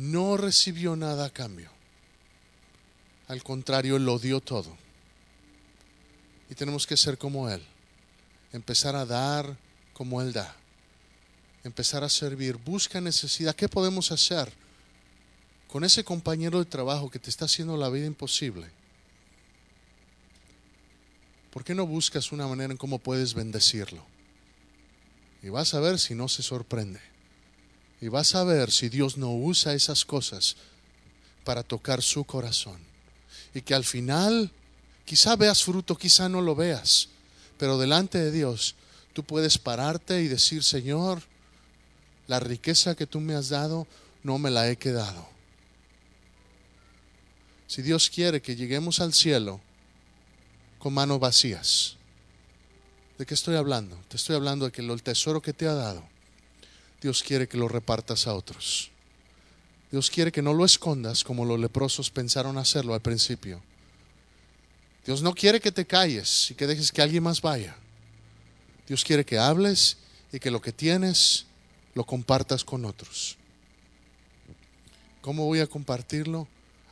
[0.00, 1.70] no recibió nada a cambio.
[3.28, 4.74] Al contrario, lo dio todo.
[6.48, 7.62] Y tenemos que ser como Él.
[8.52, 9.56] Empezar a dar
[9.92, 10.56] como Él da.
[11.64, 12.56] Empezar a servir.
[12.56, 13.54] Busca necesidad.
[13.54, 14.50] ¿Qué podemos hacer
[15.68, 18.70] con ese compañero de trabajo que te está haciendo la vida imposible?
[21.52, 24.02] ¿Por qué no buscas una manera en cómo puedes bendecirlo?
[25.42, 27.09] Y vas a ver si no se sorprende.
[28.00, 30.56] Y vas a ver si Dios no usa esas cosas
[31.44, 32.78] para tocar su corazón.
[33.54, 34.50] Y que al final,
[35.04, 37.08] quizá veas fruto, quizá no lo veas,
[37.58, 38.74] Pero delante de Dios
[39.12, 41.20] tú puedes pararte y decir, Señor,
[42.26, 43.86] la riqueza que tú me has dado
[44.22, 45.28] no me la he quedado.
[47.66, 49.60] Si Dios quiere que lleguemos al cielo
[50.78, 51.96] con manos vacías,
[53.18, 53.96] ¿de qué estoy hablando?
[54.08, 56.02] Te estoy hablando de que el tesoro que te ha dado,
[57.00, 58.90] Dios quiere que lo repartas a otros.
[59.90, 63.60] Dios quiere que no lo escondas como los leprosos pensaron hacerlo al principio.
[65.04, 67.74] Dios no quiere que te calles y que dejes que alguien más vaya.
[68.86, 69.96] Dios quiere que hables
[70.32, 71.46] y que lo que tienes
[71.94, 73.36] lo compartas con otros.
[75.22, 76.46] ¿Cómo voy a compartirlo?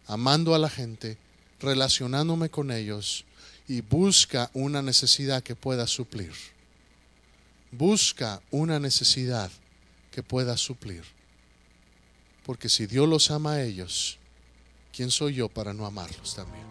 [0.07, 1.19] Amando a la gente,
[1.61, 3.25] relacionándome con ellos
[3.69, 6.33] y busca una necesidad que pueda suplir.
[7.71, 9.51] Busca una necesidad
[10.19, 11.05] que pueda suplir.
[12.45, 14.19] Porque si Dios los ama a ellos,
[14.93, 16.67] ¿quién soy yo para no amarlos también?